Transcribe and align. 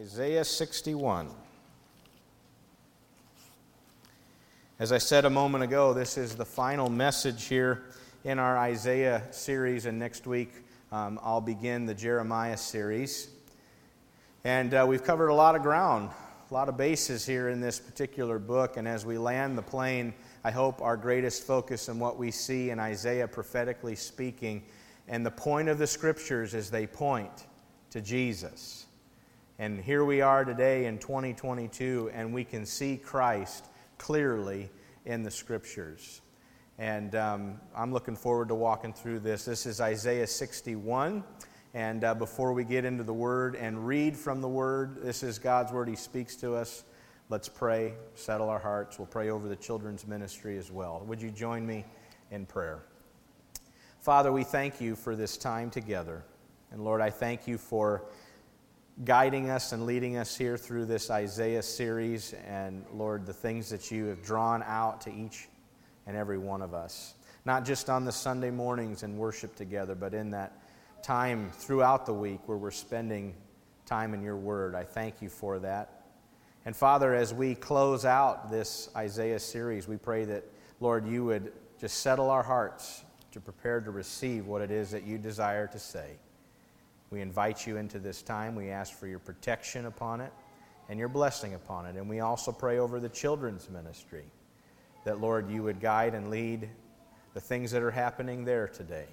Isaiah 0.00 0.44
61. 0.44 1.28
As 4.78 4.92
I 4.92 4.98
said 4.98 5.24
a 5.24 5.30
moment 5.30 5.64
ago, 5.64 5.92
this 5.92 6.16
is 6.16 6.36
the 6.36 6.44
final 6.44 6.88
message 6.88 7.46
here 7.46 7.82
in 8.22 8.38
our 8.38 8.56
Isaiah 8.56 9.24
series, 9.32 9.86
and 9.86 9.98
next 9.98 10.24
week 10.24 10.52
um, 10.92 11.18
I'll 11.20 11.40
begin 11.40 11.84
the 11.84 11.94
Jeremiah 11.94 12.56
series. 12.56 13.28
And 14.44 14.72
uh, 14.72 14.86
we've 14.88 15.02
covered 15.02 15.30
a 15.30 15.34
lot 15.34 15.56
of 15.56 15.62
ground, 15.62 16.10
a 16.48 16.54
lot 16.54 16.68
of 16.68 16.76
bases 16.76 17.26
here 17.26 17.48
in 17.48 17.60
this 17.60 17.80
particular 17.80 18.38
book, 18.38 18.76
and 18.76 18.86
as 18.86 19.04
we 19.04 19.18
land 19.18 19.58
the 19.58 19.62
plane, 19.62 20.14
I 20.44 20.52
hope 20.52 20.80
our 20.80 20.96
greatest 20.96 21.44
focus 21.44 21.88
on 21.88 21.98
what 21.98 22.16
we 22.16 22.30
see 22.30 22.70
in 22.70 22.78
Isaiah 22.78 23.26
prophetically 23.26 23.96
speaking, 23.96 24.62
and 25.08 25.26
the 25.26 25.32
point 25.32 25.68
of 25.68 25.78
the 25.78 25.88
scriptures 25.88 26.54
is 26.54 26.70
they 26.70 26.86
point 26.86 27.46
to 27.90 28.00
Jesus. 28.00 28.84
And 29.60 29.80
here 29.80 30.04
we 30.04 30.20
are 30.20 30.44
today 30.44 30.86
in 30.86 30.98
2022, 30.98 32.12
and 32.14 32.32
we 32.32 32.44
can 32.44 32.64
see 32.64 32.96
Christ 32.96 33.66
clearly 33.98 34.70
in 35.04 35.24
the 35.24 35.32
scriptures. 35.32 36.20
And 36.78 37.16
um, 37.16 37.60
I'm 37.74 37.92
looking 37.92 38.14
forward 38.14 38.46
to 38.50 38.54
walking 38.54 38.92
through 38.92 39.18
this. 39.18 39.44
This 39.44 39.66
is 39.66 39.80
Isaiah 39.80 40.28
61. 40.28 41.24
And 41.74 42.04
uh, 42.04 42.14
before 42.14 42.52
we 42.52 42.62
get 42.62 42.84
into 42.84 43.02
the 43.02 43.12
word 43.12 43.56
and 43.56 43.84
read 43.84 44.16
from 44.16 44.40
the 44.40 44.48
word, 44.48 45.02
this 45.02 45.24
is 45.24 45.40
God's 45.40 45.72
word. 45.72 45.88
He 45.88 45.96
speaks 45.96 46.36
to 46.36 46.54
us. 46.54 46.84
Let's 47.28 47.48
pray, 47.48 47.94
settle 48.14 48.48
our 48.48 48.60
hearts. 48.60 48.96
We'll 48.96 49.06
pray 49.06 49.30
over 49.30 49.48
the 49.48 49.56
children's 49.56 50.06
ministry 50.06 50.56
as 50.56 50.70
well. 50.70 51.02
Would 51.08 51.20
you 51.20 51.32
join 51.32 51.66
me 51.66 51.84
in 52.30 52.46
prayer? 52.46 52.84
Father, 53.98 54.30
we 54.30 54.44
thank 54.44 54.80
you 54.80 54.94
for 54.94 55.16
this 55.16 55.36
time 55.36 55.68
together. 55.68 56.22
And 56.70 56.84
Lord, 56.84 57.00
I 57.00 57.10
thank 57.10 57.48
you 57.48 57.58
for 57.58 58.04
guiding 59.04 59.48
us 59.48 59.72
and 59.72 59.86
leading 59.86 60.16
us 60.16 60.36
here 60.36 60.56
through 60.56 60.86
this 60.86 61.10
Isaiah 61.10 61.62
series. 61.62 62.34
And 62.46 62.84
Lord, 62.92 63.26
the 63.26 63.32
things 63.32 63.70
that 63.70 63.90
you 63.90 64.06
have 64.06 64.22
drawn 64.22 64.62
out 64.64 65.00
to 65.02 65.12
each 65.12 65.48
and 66.06 66.16
every 66.16 66.38
one 66.38 66.62
of 66.62 66.74
us. 66.74 67.14
Not 67.44 67.64
just 67.64 67.88
on 67.88 68.04
the 68.04 68.12
Sunday 68.12 68.50
mornings 68.50 69.02
and 69.04 69.16
worship 69.16 69.54
together, 69.54 69.94
but 69.94 70.14
in 70.14 70.30
that 70.30 70.60
time 71.02 71.50
throughout 71.52 72.06
the 72.06 72.12
week 72.12 72.40
where 72.46 72.58
we're 72.58 72.70
spending 72.70 73.34
time 73.86 74.14
in 74.14 74.22
your 74.22 74.36
word. 74.36 74.74
I 74.74 74.84
thank 74.84 75.22
you 75.22 75.28
for 75.28 75.58
that. 75.60 76.02
And 76.64 76.76
Father, 76.76 77.14
as 77.14 77.32
we 77.32 77.54
close 77.54 78.04
out 78.04 78.50
this 78.50 78.90
Isaiah 78.96 79.38
series, 79.38 79.88
we 79.88 79.96
pray 79.96 80.24
that, 80.24 80.44
Lord, 80.80 81.06
you 81.06 81.24
would 81.24 81.52
just 81.80 82.00
settle 82.00 82.28
our 82.30 82.42
hearts 82.42 83.04
to 83.30 83.40
prepare 83.40 83.80
to 83.80 83.90
receive 83.90 84.46
what 84.46 84.60
it 84.60 84.70
is 84.70 84.90
that 84.90 85.04
you 85.04 85.18
desire 85.18 85.66
to 85.68 85.78
say. 85.78 86.18
We 87.10 87.20
invite 87.20 87.66
you 87.66 87.76
into 87.76 87.98
this 87.98 88.22
time. 88.22 88.54
We 88.54 88.70
ask 88.70 88.92
for 88.92 89.06
your 89.06 89.18
protection 89.18 89.86
upon 89.86 90.20
it 90.20 90.32
and 90.88 90.98
your 90.98 91.08
blessing 91.08 91.54
upon 91.54 91.86
it. 91.86 91.96
And 91.96 92.08
we 92.08 92.20
also 92.20 92.52
pray 92.52 92.78
over 92.78 93.00
the 93.00 93.08
children's 93.08 93.68
ministry 93.70 94.24
that, 95.04 95.20
Lord, 95.20 95.50
you 95.50 95.62
would 95.62 95.80
guide 95.80 96.14
and 96.14 96.30
lead 96.30 96.68
the 97.34 97.40
things 97.40 97.70
that 97.70 97.82
are 97.82 97.90
happening 97.90 98.44
there 98.44 98.68
today. 98.68 99.06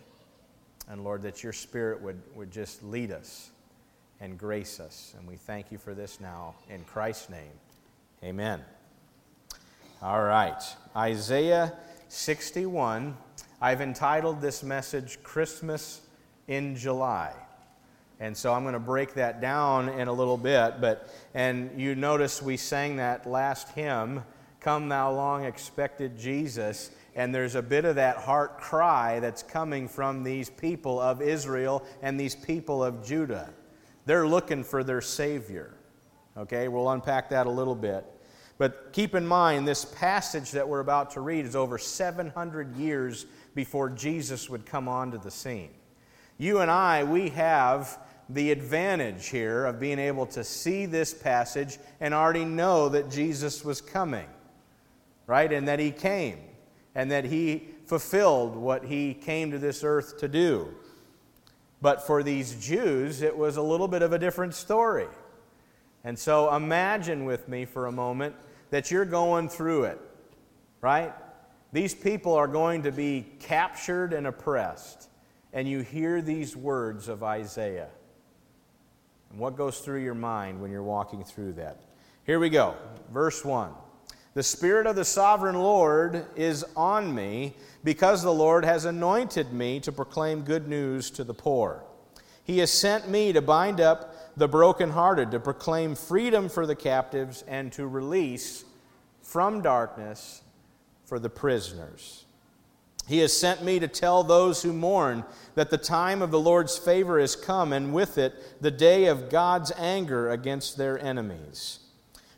And 0.90 1.04
Lord, 1.04 1.22
that 1.24 1.44
your 1.44 1.54
Spirit 1.54 2.02
would, 2.02 2.22
would 2.36 2.52
just 2.52 2.84
lead 2.84 3.12
us 3.12 3.52
and 4.20 4.38
grace 4.38 4.80
us. 4.80 5.14
And 5.18 5.28
we 5.28 5.36
thank 5.36 5.72
you 5.72 5.78
for 5.78 5.94
this 5.94 6.20
now. 6.20 6.56
In 6.70 6.84
Christ's 6.84 7.30
name, 7.30 7.52
amen. 8.24 8.62
All 10.02 10.24
right, 10.24 10.62
Isaiah 10.96 11.74
61. 12.10 13.18
I've 13.62 13.82
entitled 13.82 14.42
this 14.42 14.64
message 14.64 15.22
Christmas 15.24 16.02
in 16.48 16.76
July. 16.76 17.34
And 18.20 18.36
so 18.36 18.54
I'm 18.54 18.64
going 18.64 18.74
to 18.74 18.80
break 18.80 19.14
that 19.16 19.42
down 19.42 19.90
in 19.90 20.08
a 20.08 20.14
little 20.14 20.38
bit. 20.38 20.80
But, 20.80 21.10
and 21.34 21.80
you 21.80 21.96
notice 21.96 22.42
we 22.42 22.58
sang 22.58 22.96
that 22.98 23.26
last 23.26 23.70
hymn, 23.70 24.24
Come 24.62 24.90
Thou 24.90 25.12
Long 25.14 25.44
Expected 25.44 26.18
Jesus. 26.18 26.92
And 27.16 27.34
there's 27.34 27.56
a 27.56 27.62
bit 27.62 27.86
of 27.86 27.96
that 27.96 28.18
heart 28.18 28.60
cry 28.60 29.20
that's 29.20 29.44
coming 29.44 29.88
from 29.88 30.24
these 30.24 30.50
people 30.50 31.00
of 31.00 31.22
Israel 31.22 31.86
and 32.02 32.20
these 32.20 32.36
people 32.36 32.84
of 32.84 33.06
Judah. 33.06 33.54
They're 34.06 34.28
looking 34.28 34.64
for 34.64 34.84
their 34.84 35.02
Savior. 35.02 35.74
Okay, 36.38 36.68
we'll 36.68 36.90
unpack 36.90 37.30
that 37.30 37.48
a 37.48 37.50
little 37.50 37.76
bit. 37.76 38.06
But 38.58 38.94
keep 38.94 39.16
in 39.16 39.26
mind, 39.28 39.68
this 39.68 39.84
passage 39.84 40.52
that 40.52 40.68
we're 40.68 40.80
about 40.80 41.12
to 41.12 41.22
read 41.22 41.46
is 41.46 41.56
over 41.56 41.78
700 41.78 42.76
years 42.78 43.26
before 43.54 43.90
Jesus 43.90 44.50
would 44.50 44.66
come 44.66 44.88
onto 44.88 45.18
the 45.18 45.32
scene. 45.32 45.72
You 46.38 46.60
and 46.60 46.72
I, 46.72 47.04
we 47.04 47.30
have 47.30 47.98
the 48.30 48.52
advantage 48.52 49.28
here 49.28 49.66
of 49.66 49.80
being 49.80 50.00
able 50.00 50.26
to 50.26 50.44
see 50.44 50.86
this 50.86 51.14
passage 51.14 51.78
and 52.00 52.14
already 52.14 52.46
know 52.46 52.90
that 52.90 53.10
Jesus 53.10 53.64
was 53.64 53.82
coming, 53.82 54.28
right? 55.28 55.52
And 55.52 55.68
that 55.68 55.80
he 55.80 55.92
came, 55.92 56.40
and 56.96 57.12
that 57.12 57.26
he 57.26 57.68
fulfilled 57.86 58.56
what 58.56 58.86
he 58.86 59.14
came 59.14 59.52
to 59.52 59.60
this 59.60 59.84
earth 59.84 60.18
to 60.20 60.28
do. 60.28 60.74
But 61.82 62.06
for 62.08 62.24
these 62.24 62.56
Jews, 62.56 63.22
it 63.22 63.38
was 63.38 63.58
a 63.58 63.62
little 63.62 63.88
bit 63.88 64.02
of 64.02 64.12
a 64.12 64.18
different 64.18 64.56
story. 64.56 65.08
And 66.04 66.18
so 66.18 66.56
imagine 66.56 67.26
with 67.26 67.48
me 67.48 67.66
for 67.66 67.86
a 67.86 67.92
moment 67.92 68.36
that 68.72 68.90
you're 68.90 69.06
going 69.06 69.50
through 69.50 69.84
it, 69.86 70.02
right? 70.82 71.14
These 71.74 71.94
people 71.94 72.34
are 72.34 72.48
going 72.48 72.84
to 72.84 72.92
be 72.92 73.26
captured 73.40 74.14
and 74.14 74.26
oppressed. 74.28 75.10
And 75.54 75.68
you 75.68 75.82
hear 75.82 76.22
these 76.22 76.56
words 76.56 77.08
of 77.08 77.24
Isaiah. 77.24 77.90
What 79.38 79.58
goes 79.58 79.80
through 79.80 80.02
your 80.02 80.16
mind 80.16 80.62
when 80.62 80.72
you're 80.72 80.84
walking 80.84 81.24
through 81.24 81.54
that? 81.54 81.80
Here 82.26 82.40
we 82.40 82.50
go. 82.50 82.76
Verse 83.12 83.44
1. 83.44 83.72
The 84.34 84.44
Spirit 84.44 84.88
of 84.88 84.96
the 84.96 85.06
sovereign 85.06 85.56
Lord 85.56 86.26
is 86.36 86.66
on 86.76 87.14
me 87.14 87.56
because 87.84 88.24
the 88.24 88.34
Lord 88.34 88.66
has 88.66 88.86
anointed 88.86 89.54
me 89.54 89.80
to 89.82 89.92
proclaim 89.92 90.42
good 90.42 90.68
news 90.68 91.10
to 91.12 91.24
the 91.24 91.34
poor. 91.34 91.84
He 92.44 92.60
has 92.60 92.72
sent 92.72 93.10
me 93.10 93.34
to 93.34 93.42
bind 93.42 93.82
up 93.82 94.36
the 94.38 94.48
brokenhearted, 94.48 95.32
to 95.32 95.40
proclaim 95.40 95.96
freedom 95.96 96.50
for 96.50 96.66
the 96.66 96.76
captives, 96.76 97.44
and 97.48 97.72
to 97.74 97.88
release 97.88 98.66
from 99.22 99.62
darkness 99.62 100.42
for 101.06 101.20
the 101.20 101.30
prisoners. 101.30 102.25
He 103.08 103.20
has 103.20 103.38
sent 103.38 103.64
me 103.64 103.80
to 103.80 103.88
tell 103.88 104.24
those 104.24 104.64
who 104.64 104.74
mourn 104.74 105.26
that 105.54 105.70
the 105.70 105.78
time 105.78 106.22
of 106.22 106.32
the 106.32 106.40
Lord's 106.40 106.78
favor 106.78 107.20
is 107.20 107.36
come, 107.36 107.72
and 107.72 107.94
with 107.94 108.18
it 108.18 108.62
the 108.62 108.72
day 108.72 109.06
of 109.06 109.30
God's 109.30 109.72
anger 109.78 110.30
against 110.32 110.78
their 110.78 111.00
enemies. 111.00 111.80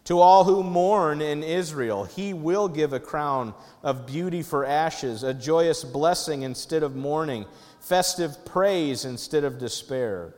To 0.06 0.20
all 0.20 0.46
who 0.46 0.64
mourn 0.64 1.22
in 1.22 1.44
Israel, 1.44 2.06
he 2.06 2.34
will 2.34 2.68
give 2.68 2.94
a 2.94 3.00
crown 3.00 3.54
of 3.84 4.06
beauty 4.06 4.42
for 4.42 4.66
ashes, 4.66 5.24
a 5.24 5.34
joyous 5.34 5.84
blessing 5.84 6.44
instead 6.44 6.84
of 6.84 6.96
mourning, 6.96 7.46
festive 7.80 8.46
praise 8.46 9.04
instead 9.04 9.44
of 9.44 9.60
despair. 9.60 10.34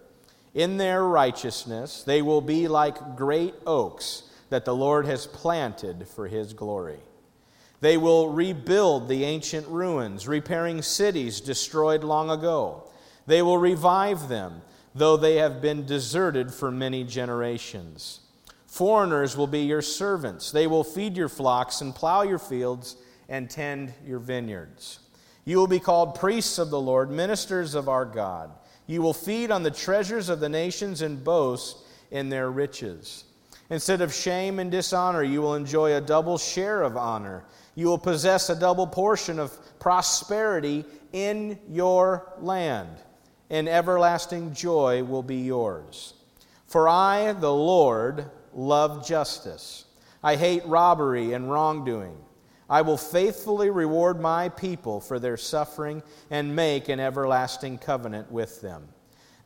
In 0.53 0.78
their 0.78 1.03
righteousness, 1.03 2.03
they 2.03 2.22
will 2.22 2.41
be 2.41 2.67
like 2.67 3.16
great 3.16 3.53
oaks 3.66 4.23
that 4.50 4.66
the 4.66 4.75
Lord 4.75 5.06
has 5.06 5.28
planted 5.28 6.07
for 6.07 6.28
his 6.28 6.53
glory. 6.53 7.00
They 7.81 7.97
will 7.97 8.29
rebuild 8.29 9.07
the 9.07 9.23
ancient 9.23 9.67
ruins, 9.67 10.28
repairing 10.28 10.81
cities 10.81 11.40
destroyed 11.40 12.03
long 12.03 12.29
ago. 12.29 12.90
They 13.25 13.41
will 13.41 13.57
revive 13.57 14.28
them, 14.28 14.62
though 14.94 15.16
they 15.16 15.35
have 15.35 15.62
been 15.62 15.85
deserted 15.85 16.53
for 16.53 16.72
many 16.72 17.03
generations. 17.03 18.22
Foreigners 18.66 19.38
will 19.38 19.47
be 19.47 19.62
your 19.62 19.81
servants. 19.81 20.51
They 20.51 20.67
will 20.67 20.84
feed 20.84 21.16
your 21.16 21.29
flocks 21.29 21.81
and 21.81 21.95
plow 21.95 22.23
your 22.23 22.40
fields 22.40 22.97
and 23.28 23.50
tend 23.50 23.94
your 24.06 24.19
vineyards. 24.19 25.00
You 25.46 25.57
will 25.57 25.67
be 25.67 25.79
called 25.79 26.16
priests 26.16 26.59
of 26.59 26.69
the 26.69 26.79
Lord, 26.79 27.09
ministers 27.09 27.75
of 27.75 27.88
our 27.90 28.06
God. 28.06 28.51
You 28.88 29.01
will 29.01 29.13
feed 29.13 29.51
on 29.51 29.63
the 29.63 29.72
treasures 29.72 30.29
of 30.29 30.40
the 30.40 30.50
nations 30.50 31.01
and 31.01 31.23
boast 31.23 31.78
in 32.11 32.29
their 32.29 32.51
riches. 32.51 33.23
Instead 33.69 34.02
of 34.02 34.14
shame 34.14 34.59
and 34.59 34.72
dishonor, 34.72 35.23
you 35.23 35.41
will 35.41 35.55
enjoy 35.55 35.96
a 35.96 36.02
double 36.02 36.37
share 36.37 36.81
of 36.81 36.97
honor. 36.97 37.46
You 37.79 37.87
will 37.87 37.97
possess 37.97 38.49
a 38.49 38.59
double 38.59 38.87
portion 38.87 39.40
of 39.40 39.58
prosperity 39.79 40.84
in 41.14 41.58
your 41.70 42.34
land, 42.41 42.90
and 43.49 43.70
everlasting 43.70 44.53
joy 44.53 45.02
will 45.05 45.23
be 45.23 45.37
yours. 45.37 46.14
For 46.67 46.90
I, 46.90 47.31
the 47.31 47.53
Lord, 47.53 48.29
love 48.53 49.08
justice. 49.08 49.85
I 50.22 50.35
hate 50.35 50.66
robbery 50.66 51.31
and 51.31 51.49
wrongdoing. 51.49 52.17
I 52.70 52.81
will 52.81 52.97
faithfully 52.97 53.70
reward 53.70 54.20
my 54.20 54.49
people 54.49 54.99
for 54.99 55.17
their 55.17 55.37
suffering 55.37 56.03
and 56.29 56.53
make 56.53 56.90
an 56.90 56.99
everlasting 56.99 57.78
covenant 57.78 58.29
with 58.29 58.59
them. 58.59 58.90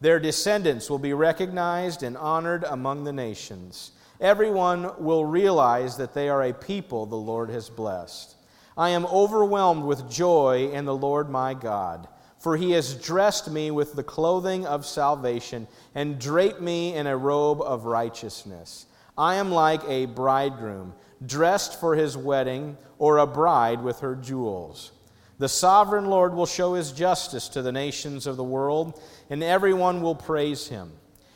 Their 0.01 0.19
descendants 0.19 0.89
will 0.89 0.97
be 0.97 1.13
recognized 1.13 2.01
and 2.01 2.18
honored 2.18 2.63
among 2.63 3.03
the 3.03 3.13
nations 3.13 3.91
everyone 4.23 4.91
will 4.97 5.25
realize 5.25 5.97
that 5.97 6.15
they 6.15 6.29
are 6.29 6.41
a 6.41 6.53
people 6.53 7.05
the 7.05 7.15
Lord 7.15 7.51
has 7.51 7.69
blessed. 7.69 8.35
I 8.75 8.89
am 8.89 9.05
overwhelmed 9.05 9.83
with 9.83 10.09
joy 10.09 10.71
in 10.73 10.85
the 10.85 10.95
Lord 10.95 11.29
my 11.29 11.53
God, 11.53 12.07
For 12.39 12.57
he 12.57 12.71
has 12.71 12.95
dressed 12.95 13.51
me 13.51 13.69
with 13.69 13.93
the 13.93 14.03
clothing 14.03 14.65
of 14.65 14.85
salvation 14.85 15.67
and 15.93 16.19
draped 16.19 16.59
me 16.59 16.95
in 16.95 17.07
a 17.07 17.15
robe 17.15 17.61
of 17.61 17.85
righteousness. 17.85 18.87
I 19.17 19.35
am 19.35 19.51
like 19.51 19.81
a 19.87 20.07
bridegroom 20.07 20.93
dressed 21.25 21.79
for 21.79 21.95
his 21.95 22.17
wedding, 22.17 22.77
or 22.97 23.17
a 23.17 23.27
bride 23.27 23.81
with 23.81 23.99
her 23.99 24.15
jewels. 24.15 24.91
The 25.39 25.49
sovereign 25.49 26.05
Lord 26.05 26.33
will 26.33 26.45
show 26.45 26.73
his 26.73 26.91
justice 26.91 27.49
to 27.49 27.61
the 27.61 27.71
nations 27.71 28.27
of 28.27 28.37
the 28.37 28.43
world, 28.43 29.01
and 29.29 29.43
everyone 29.43 30.01
will 30.01 30.15
praise 30.15 30.67
him. 30.67 30.91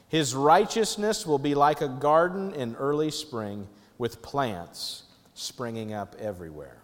His 0.07 0.33
righteousness 0.33 1.25
will 1.25 1.39
be 1.39 1.53
like 1.53 1.81
a 1.81 1.87
garden 1.87 2.53
in 2.53 2.75
early 2.75 3.11
spring 3.11 3.67
with 3.97 4.21
plants 4.21 5.03
springing 5.33 5.93
up 5.93 6.15
everywhere. 6.19 6.77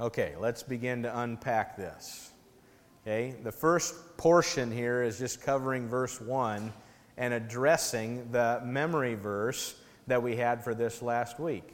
Okay, 0.00 0.34
let's 0.38 0.62
begin 0.62 1.02
to 1.02 1.20
unpack 1.20 1.76
this. 1.76 2.30
Okay, 3.02 3.34
the 3.42 3.52
first 3.52 4.16
portion 4.16 4.70
here 4.70 5.02
is 5.02 5.18
just 5.18 5.40
covering 5.40 5.88
verse 5.88 6.20
1 6.20 6.72
and 7.16 7.34
addressing 7.34 8.30
the 8.30 8.60
memory 8.64 9.14
verse 9.14 9.74
that 10.06 10.22
we 10.22 10.36
had 10.36 10.62
for 10.62 10.74
this 10.74 11.02
last 11.02 11.40
week. 11.40 11.72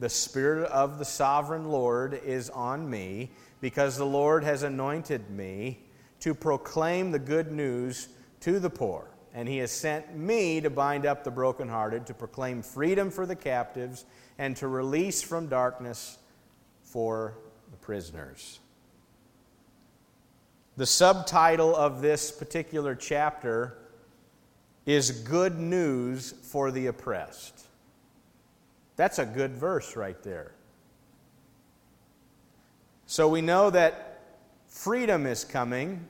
The 0.00 0.08
Spirit 0.08 0.68
of 0.70 0.98
the 0.98 1.04
sovereign 1.04 1.70
Lord 1.70 2.20
is 2.24 2.50
on 2.50 2.90
me 2.90 3.30
because 3.60 3.96
the 3.96 4.04
Lord 4.04 4.42
has 4.44 4.64
anointed 4.64 5.30
me 5.30 5.78
to 6.20 6.34
proclaim 6.34 7.10
the 7.10 7.18
good 7.18 7.52
news 7.52 8.08
to 8.42 8.60
the 8.60 8.70
poor. 8.70 9.08
And 9.34 9.48
he 9.48 9.58
has 9.58 9.70
sent 9.70 10.14
me 10.14 10.60
to 10.60 10.68
bind 10.68 11.06
up 11.06 11.24
the 11.24 11.30
brokenhearted, 11.30 12.06
to 12.06 12.14
proclaim 12.14 12.62
freedom 12.62 13.10
for 13.10 13.24
the 13.24 13.34
captives, 13.36 14.04
and 14.38 14.56
to 14.58 14.68
release 14.68 15.22
from 15.22 15.48
darkness 15.48 16.18
for 16.82 17.38
the 17.70 17.76
prisoners. 17.78 18.60
The 20.76 20.86
subtitle 20.86 21.74
of 21.74 22.02
this 22.02 22.30
particular 22.30 22.94
chapter 22.94 23.78
is 24.84 25.10
Good 25.10 25.58
News 25.58 26.32
for 26.42 26.70
the 26.70 26.88
Oppressed. 26.88 27.66
That's 28.96 29.18
a 29.18 29.26
good 29.26 29.52
verse 29.52 29.96
right 29.96 30.22
there. 30.22 30.52
So 33.06 33.28
we 33.28 33.40
know 33.40 33.70
that 33.70 34.20
freedom 34.68 35.26
is 35.26 35.44
coming. 35.44 36.06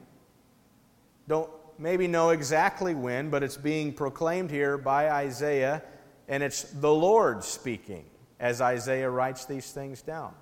Don't 1.28 1.50
maybe 1.82 2.06
know 2.06 2.30
exactly 2.30 2.94
when, 2.94 3.28
but 3.28 3.42
it's 3.42 3.56
being 3.56 3.92
proclaimed 3.92 4.50
here 4.50 4.78
by 4.78 5.10
Isaiah, 5.10 5.82
and 6.28 6.42
it's 6.42 6.62
the 6.62 6.92
Lord 6.92 7.42
speaking 7.42 8.04
as 8.38 8.60
Isaiah 8.60 9.10
writes 9.10 9.44
these 9.44 9.72
things 9.72 10.00
down. 10.00 10.32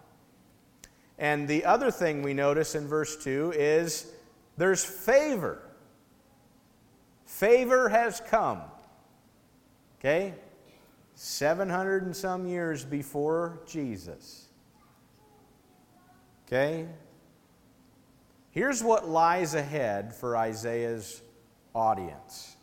And 1.19 1.49
the 1.49 1.65
other 1.65 1.91
thing 1.91 2.23
we 2.23 2.35
notice 2.35 2.75
in 2.75 2.87
verse 2.87 3.17
2 3.23 3.55
is 3.57 4.11
there's 4.57 4.85
favor. 4.85 5.63
Favor 7.25 7.89
has 7.89 8.21
come. 8.29 8.61
Okay? 9.99 10.35
700 11.15 12.05
and 12.05 12.17
some 12.17 12.47
years 12.47 12.85
before 12.85 13.61
Jesus. 13.67 14.47
Okay? 16.47 16.87
Here's 18.51 18.83
what 18.83 19.09
lies 19.09 19.55
ahead 19.55 20.15
for 20.15 20.37
Isaiah's 20.37 21.23
audience, 21.75 22.57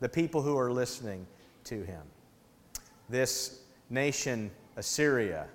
the 0.00 0.08
people 0.08 0.42
who 0.42 0.58
are 0.58 0.72
listening 0.72 1.26
to 1.64 1.82
him. 1.82 2.02
This 3.08 3.60
nation, 3.90 4.50
Assyria, 4.76 5.46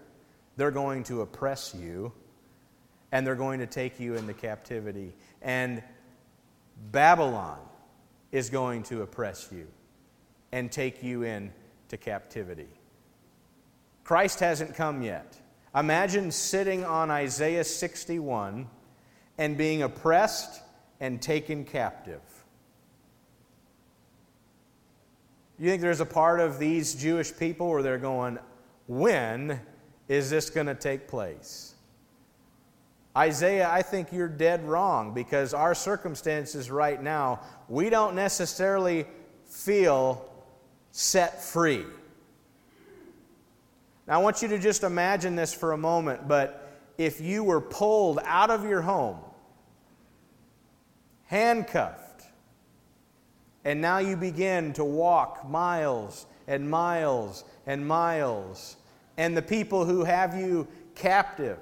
they're 0.58 0.72
going 0.72 1.04
to 1.06 1.22
oppress 1.22 1.74
you 1.74 2.12
and 3.12 3.26
they're 3.26 3.36
going 3.36 3.60
to 3.60 3.68
take 3.68 4.00
you 4.00 4.16
into 4.16 4.34
captivity. 4.34 5.14
And 5.42 5.82
Babylon 6.92 7.60
is 8.32 8.50
going 8.50 8.84
to 8.84 9.02
oppress 9.02 9.50
you 9.52 9.68
and 10.52 10.72
take 10.72 11.04
you 11.04 11.24
into 11.24 11.98
captivity. 12.00 12.68
Christ 14.04 14.40
hasn't 14.40 14.76
come 14.76 15.02
yet. 15.02 15.38
Imagine 15.76 16.32
sitting 16.32 16.84
on 16.84 17.12
Isaiah 17.12 17.64
61 17.64 18.68
and 19.38 19.58
being 19.58 19.84
oppressed 19.84 20.62
and 21.00 21.22
taken 21.22 21.64
captive. 21.64 22.22
You 25.60 25.70
think 25.70 25.82
there's 25.82 26.00
a 26.00 26.06
part 26.06 26.40
of 26.40 26.58
these 26.58 26.96
Jewish 26.96 27.36
people 27.38 27.70
where 27.70 27.84
they're 27.84 27.98
going, 27.98 28.40
when 28.88 29.60
is 30.08 30.30
this 30.30 30.50
going 30.50 30.68
to 30.68 30.76
take 30.76 31.08
place? 31.08 31.76
Isaiah, 33.18 33.70
I 33.70 33.82
think 33.82 34.14
you're 34.14 34.30
dead 34.30 34.64
wrong 34.66 35.14
because 35.14 35.54
our 35.54 35.76
circumstances 35.76 36.72
right 36.72 37.02
now, 37.02 37.42
we 37.68 37.90
don't 37.90 38.16
necessarily 38.16 39.06
feel 39.46 40.26
set 40.92 41.44
free. 41.44 41.86
Now, 44.08 44.16
I 44.16 44.24
want 44.24 44.42
you 44.42 44.48
to 44.48 44.60
just 44.60 44.84
imagine 44.84 45.36
this 45.36 45.54
for 45.54 45.74
a 45.74 45.78
moment, 45.78 46.28
but 46.28 46.80
if 46.98 47.20
you 47.20 47.44
were 47.44 47.62
pulled 47.62 48.20
out 48.24 48.50
of 48.50 48.64
your 48.64 48.82
home, 48.82 49.18
handcuffed, 51.26 52.09
and 53.66 53.82
now 53.82 53.98
you 53.98 54.16
begin 54.16 54.74
to 54.74 54.84
walk 54.84 55.48
miles 55.48 56.26
and 56.48 56.70
miles 56.70 57.44
and 57.66 57.88
miles, 57.88 58.78
and 59.18 59.36
the 59.36 59.42
people 59.42 59.86
who 59.86 60.04
have 60.04 60.36
you 60.36 60.68
captive 60.96 61.60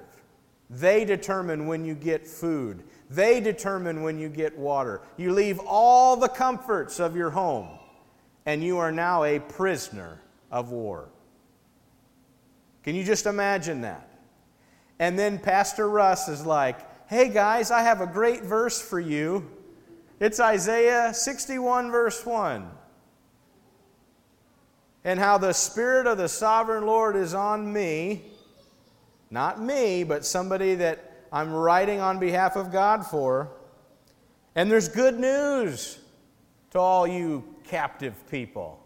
they 0.70 1.04
determine 1.04 1.66
when 1.66 1.84
you 1.84 1.94
get 1.94 2.26
food. 2.26 2.82
They 3.10 3.40
determine 3.40 4.02
when 4.02 4.18
you 4.18 4.28
get 4.28 4.56
water. 4.58 5.00
You 5.16 5.32
leave 5.32 5.58
all 5.60 6.16
the 6.16 6.28
comforts 6.28 7.00
of 7.00 7.16
your 7.16 7.30
home, 7.30 7.68
and 8.44 8.62
you 8.62 8.78
are 8.78 8.92
now 8.92 9.24
a 9.24 9.38
prisoner 9.38 10.20
of 10.50 10.70
war. 10.70 11.08
Can 12.82 12.94
you 12.94 13.04
just 13.04 13.26
imagine 13.26 13.80
that? 13.82 14.08
And 14.98 15.18
then 15.18 15.38
Pastor 15.38 15.88
Russ 15.88 16.28
is 16.28 16.44
like, 16.44 16.78
hey 17.08 17.28
guys, 17.28 17.70
I 17.70 17.82
have 17.82 18.00
a 18.00 18.06
great 18.06 18.42
verse 18.42 18.80
for 18.80 19.00
you. 19.00 19.48
It's 20.20 20.40
Isaiah 20.40 21.14
61, 21.14 21.90
verse 21.90 22.24
1. 22.26 22.68
And 25.04 25.18
how 25.18 25.38
the 25.38 25.52
Spirit 25.52 26.06
of 26.06 26.18
the 26.18 26.28
sovereign 26.28 26.86
Lord 26.86 27.16
is 27.16 27.34
on 27.34 27.72
me 27.72 28.22
not 29.30 29.60
me, 29.60 30.04
but 30.04 30.24
somebody 30.24 30.74
that 30.76 31.12
I'm 31.32 31.52
writing 31.52 32.00
on 32.00 32.18
behalf 32.18 32.56
of 32.56 32.72
God 32.72 33.06
for. 33.06 33.50
And 34.54 34.70
there's 34.70 34.88
good 34.88 35.18
news 35.18 35.98
to 36.70 36.78
all 36.78 37.06
you 37.06 37.44
captive 37.64 38.14
people. 38.30 38.82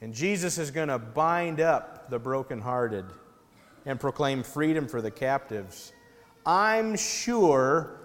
And 0.00 0.12
Jesus 0.12 0.58
is 0.58 0.72
going 0.72 0.88
to 0.88 0.98
bind 0.98 1.60
up 1.60 2.10
the 2.10 2.18
brokenhearted 2.18 3.04
and 3.86 4.00
proclaim 4.00 4.42
freedom 4.42 4.88
for 4.88 5.00
the 5.00 5.10
captives. 5.10 5.92
I'm 6.44 6.96
sure 6.96 8.00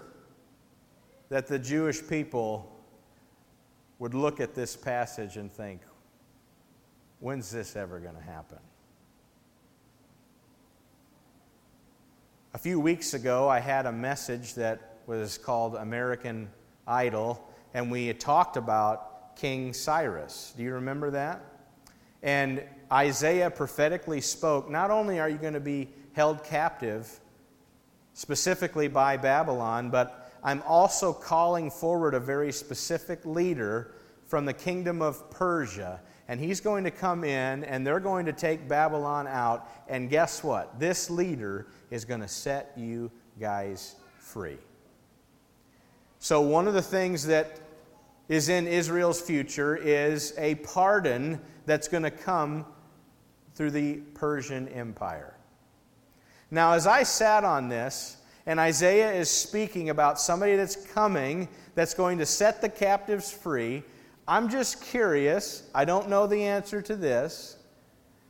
that 1.29 1.47
the 1.47 1.59
Jewish 1.59 2.05
people 2.07 2.71
would 3.99 4.13
look 4.13 4.39
at 4.39 4.53
this 4.53 4.75
passage 4.75 5.37
and 5.37 5.51
think, 5.51 5.81
when's 7.19 7.49
this 7.51 7.75
ever 7.75 7.99
going 7.99 8.15
to 8.15 8.21
happen? 8.21 8.59
A 12.53 12.57
few 12.57 12.79
weeks 12.79 13.13
ago, 13.13 13.49
I 13.49 13.59
had 13.59 13.85
a 13.85 13.91
message 13.91 14.55
that 14.55 14.97
was 15.05 15.37
called 15.37 15.75
American 15.75 16.49
Idol, 16.87 17.47
and 17.73 17.91
we 17.91 18.11
talked 18.13 18.57
about 18.57 19.35
King 19.35 19.73
Cyrus. 19.73 20.53
Do 20.57 20.63
you 20.63 20.73
remember 20.73 21.11
that? 21.11 21.43
And 22.23 22.63
Isaiah 22.91 23.51
prophetically 23.51 24.21
spoke 24.21 24.69
not 24.69 24.89
only 24.91 25.19
are 25.19 25.29
you 25.29 25.37
going 25.37 25.53
to 25.53 25.59
be 25.59 25.89
held 26.13 26.43
captive, 26.43 27.19
specifically 28.13 28.87
by 28.87 29.17
Babylon, 29.17 29.91
but 29.91 30.26
I'm 30.43 30.61
also 30.67 31.13
calling 31.13 31.69
forward 31.71 32.13
a 32.13 32.19
very 32.19 32.51
specific 32.51 33.25
leader 33.25 33.93
from 34.25 34.45
the 34.45 34.53
kingdom 34.53 35.01
of 35.01 35.29
Persia 35.29 35.99
and 36.27 36.39
he's 36.39 36.59
going 36.59 36.83
to 36.83 36.91
come 36.91 37.23
in 37.23 37.63
and 37.63 37.87
they're 37.87 37.99
going 37.99 38.25
to 38.25 38.33
take 38.33 38.67
Babylon 38.67 39.27
out. 39.27 39.69
And 39.87 40.09
guess 40.09 40.43
what? 40.43 40.79
This 40.79 41.09
leader 41.09 41.67
is 41.89 42.05
going 42.05 42.19
to 42.21 42.27
set 42.27 42.73
you 42.75 43.09
guys 43.39 43.95
free. 44.17 44.57
So, 46.19 46.41
one 46.41 46.67
of 46.67 46.73
the 46.73 46.81
things 46.81 47.25
that 47.27 47.59
is 48.27 48.49
in 48.49 48.67
Israel's 48.67 49.21
future 49.21 49.77
is 49.77 50.33
a 50.37 50.55
pardon 50.55 51.39
that's 51.65 51.87
going 51.87 52.03
to 52.03 52.11
come 52.11 52.65
through 53.55 53.71
the 53.71 53.97
Persian 54.13 54.67
Empire. 54.69 55.33
Now, 56.51 56.73
as 56.73 56.87
I 56.87 57.03
sat 57.03 57.43
on 57.43 57.69
this, 57.69 58.17
and 58.47 58.59
Isaiah 58.59 59.13
is 59.13 59.29
speaking 59.29 59.91
about 59.91 60.19
somebody 60.19 60.55
that's 60.55 60.75
coming 60.75 61.47
that's 61.75 61.93
going 61.93 62.17
to 62.17 62.25
set 62.25 62.61
the 62.61 62.69
captives 62.69 63.31
free 63.31 63.83
I'm 64.27 64.49
just 64.49 64.81
curious. 64.81 65.63
I 65.73 65.85
don't 65.85 66.09
know 66.09 66.27
the 66.27 66.43
answer 66.43 66.81
to 66.81 66.95
this. 66.95 67.57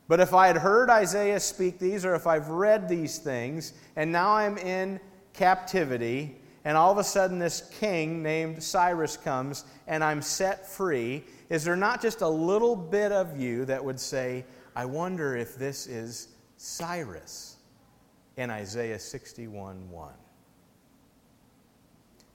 But 0.06 0.20
if 0.20 0.32
I 0.32 0.46
had 0.46 0.56
heard 0.56 0.88
Isaiah 0.88 1.40
speak 1.40 1.78
these, 1.78 2.04
or 2.04 2.14
if 2.14 2.26
I've 2.26 2.48
read 2.48 2.88
these 2.88 3.18
things, 3.18 3.74
and 3.96 4.12
now 4.12 4.30
I'm 4.32 4.56
in 4.58 5.00
captivity, 5.34 6.36
and 6.64 6.76
all 6.76 6.92
of 6.92 6.98
a 6.98 7.04
sudden 7.04 7.38
this 7.38 7.70
king 7.80 8.22
named 8.22 8.62
Cyrus 8.62 9.16
comes, 9.16 9.64
and 9.86 10.02
I'm 10.04 10.22
set 10.22 10.66
free, 10.66 11.24
is 11.50 11.64
there 11.64 11.76
not 11.76 12.00
just 12.00 12.22
a 12.22 12.28
little 12.28 12.76
bit 12.76 13.12
of 13.12 13.38
you 13.38 13.64
that 13.66 13.84
would 13.84 14.00
say, 14.00 14.44
I 14.74 14.84
wonder 14.84 15.36
if 15.36 15.56
this 15.56 15.86
is 15.86 16.28
Cyrus 16.56 17.57
in 18.38 18.50
Isaiah 18.50 18.98
61 18.98 19.90
1? 19.90 20.12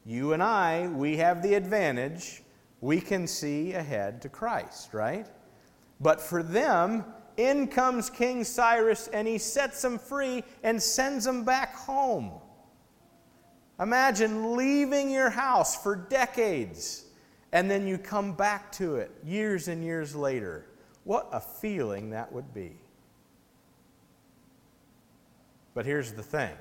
You 0.05 0.33
and 0.33 0.43
I, 0.43 0.88
we 0.89 1.17
have 1.17 1.41
the 1.41 1.53
advantage. 1.55 2.43
We 2.81 3.00
can 3.00 3.25
see 3.25 3.74
ahead 3.74 4.22
to 4.24 4.29
Christ, 4.29 4.93
right? 4.93 5.25
But 6.01 6.19
for 6.19 6.43
them, 6.43 7.05
in 7.38 7.67
comes 7.67 8.10
King 8.10 8.43
Cyrus 8.43 9.07
and 9.07 9.27
he 9.27 9.38
sets 9.38 9.81
them 9.81 9.98
free 9.98 10.43
and 10.62 10.81
sends 10.81 11.24
them 11.24 11.45
back 11.45 11.74
home. 11.74 12.33
Imagine 13.79 14.55
leaving 14.55 15.10
your 15.10 15.29
house 15.29 15.81
for 15.81 15.95
decades 15.95 17.05
and 17.53 17.72
then 17.72 17.88
you 17.88 17.98
come 17.98 18.33
back 18.33 18.72
to 18.74 18.98
it 18.98 19.12
years 19.24 19.69
and 19.69 19.83
years 19.83 20.15
later. 20.15 20.65
What 21.05 21.29
a 21.31 21.39
feeling 21.39 22.10
that 22.10 22.31
would 22.31 22.53
be. 22.53 22.83
But 25.74 25.86
here's 25.86 26.13
the 26.13 26.24
thing 26.24 26.51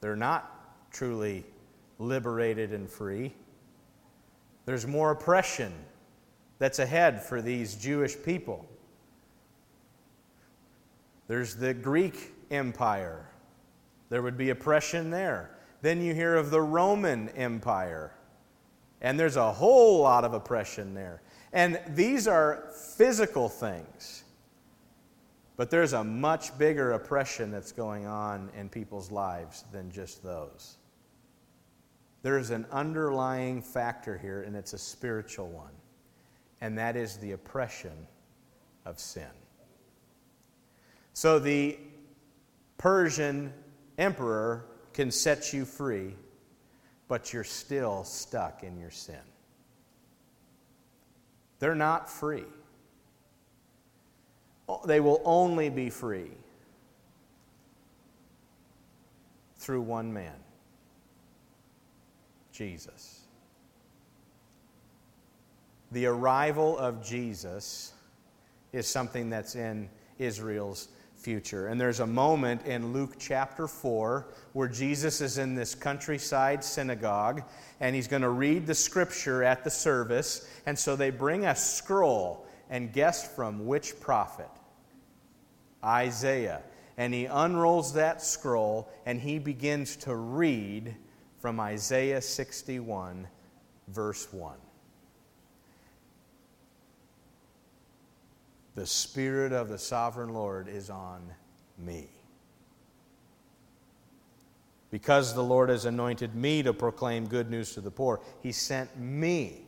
they're 0.00 0.16
not 0.16 0.90
truly 0.90 1.44
liberated 1.98 2.72
and 2.72 2.88
free. 2.88 3.34
There's 4.64 4.86
more 4.86 5.10
oppression 5.10 5.72
that's 6.58 6.78
ahead 6.78 7.22
for 7.22 7.42
these 7.42 7.74
Jewish 7.74 8.16
people. 8.22 8.68
There's 11.28 11.54
the 11.54 11.74
Greek 11.74 12.34
Empire, 12.50 13.28
there 14.08 14.22
would 14.22 14.36
be 14.36 14.50
oppression 14.50 15.10
there. 15.10 15.50
Then 15.82 16.02
you 16.02 16.12
hear 16.14 16.34
of 16.34 16.50
the 16.50 16.60
Roman 16.60 17.28
Empire, 17.30 18.12
and 19.00 19.18
there's 19.18 19.36
a 19.36 19.52
whole 19.52 20.00
lot 20.00 20.24
of 20.24 20.34
oppression 20.34 20.92
there. 20.92 21.22
And 21.52 21.80
these 21.88 22.28
are 22.28 22.68
physical 22.96 23.48
things. 23.48 24.24
But 25.60 25.68
there's 25.68 25.92
a 25.92 26.02
much 26.02 26.56
bigger 26.56 26.92
oppression 26.92 27.50
that's 27.50 27.70
going 27.70 28.06
on 28.06 28.48
in 28.56 28.70
people's 28.70 29.10
lives 29.10 29.66
than 29.70 29.90
just 29.90 30.22
those. 30.22 30.78
There's 32.22 32.48
an 32.48 32.64
underlying 32.72 33.60
factor 33.60 34.16
here, 34.16 34.40
and 34.40 34.56
it's 34.56 34.72
a 34.72 34.78
spiritual 34.78 35.48
one 35.48 35.74
and 36.62 36.78
that 36.78 36.96
is 36.96 37.16
the 37.18 37.32
oppression 37.32 38.06
of 38.86 38.98
sin. 38.98 39.28
So 41.12 41.38
the 41.38 41.78
Persian 42.78 43.52
emperor 43.98 44.64
can 44.94 45.10
set 45.10 45.52
you 45.52 45.66
free, 45.66 46.14
but 47.06 47.34
you're 47.34 47.44
still 47.44 48.04
stuck 48.04 48.62
in 48.62 48.78
your 48.78 48.90
sin. 48.90 49.20
They're 51.58 51.74
not 51.74 52.08
free. 52.08 52.46
They 54.84 55.00
will 55.00 55.20
only 55.24 55.68
be 55.68 55.90
free 55.90 56.30
through 59.56 59.82
one 59.82 60.12
man 60.12 60.36
Jesus 62.52 63.20
the 65.92 66.06
arrival 66.06 66.78
of 66.78 67.04
Jesus 67.04 67.92
is 68.72 68.86
something 68.86 69.30
that's 69.30 69.56
in 69.56 69.88
Israel's 70.18 70.88
future. 71.16 71.66
And 71.66 71.80
there's 71.80 72.00
a 72.00 72.06
moment 72.06 72.64
in 72.64 72.92
Luke 72.92 73.14
chapter 73.18 73.66
4 73.66 74.28
where 74.52 74.68
Jesus 74.68 75.20
is 75.20 75.38
in 75.38 75.54
this 75.54 75.74
countryside 75.74 76.62
synagogue 76.62 77.42
and 77.80 77.94
he's 77.94 78.08
going 78.08 78.22
to 78.22 78.30
read 78.30 78.66
the 78.66 78.74
scripture 78.74 79.42
at 79.42 79.64
the 79.64 79.70
service. 79.70 80.48
And 80.66 80.78
so 80.78 80.94
they 80.94 81.10
bring 81.10 81.46
a 81.46 81.56
scroll, 81.56 82.46
and 82.70 82.92
guess 82.92 83.34
from 83.34 83.66
which 83.66 83.98
prophet? 83.98 84.48
Isaiah. 85.84 86.62
And 86.96 87.14
he 87.14 87.24
unrolls 87.24 87.94
that 87.94 88.22
scroll 88.22 88.88
and 89.06 89.20
he 89.20 89.38
begins 89.38 89.96
to 89.96 90.14
read 90.14 90.94
from 91.40 91.58
Isaiah 91.58 92.20
61, 92.20 93.26
verse 93.88 94.30
1. 94.32 94.56
The 98.74 98.86
Spirit 98.86 99.52
of 99.52 99.68
the 99.68 99.78
sovereign 99.78 100.32
Lord 100.34 100.68
is 100.68 100.90
on 100.90 101.22
me. 101.78 102.08
Because 104.90 105.34
the 105.34 105.42
Lord 105.42 105.68
has 105.68 105.84
anointed 105.84 106.34
me 106.34 106.62
to 106.62 106.72
proclaim 106.72 107.26
good 107.26 107.50
news 107.50 107.74
to 107.74 107.80
the 107.80 107.90
poor, 107.90 108.20
He 108.42 108.52
sent 108.52 108.98
me 108.98 109.64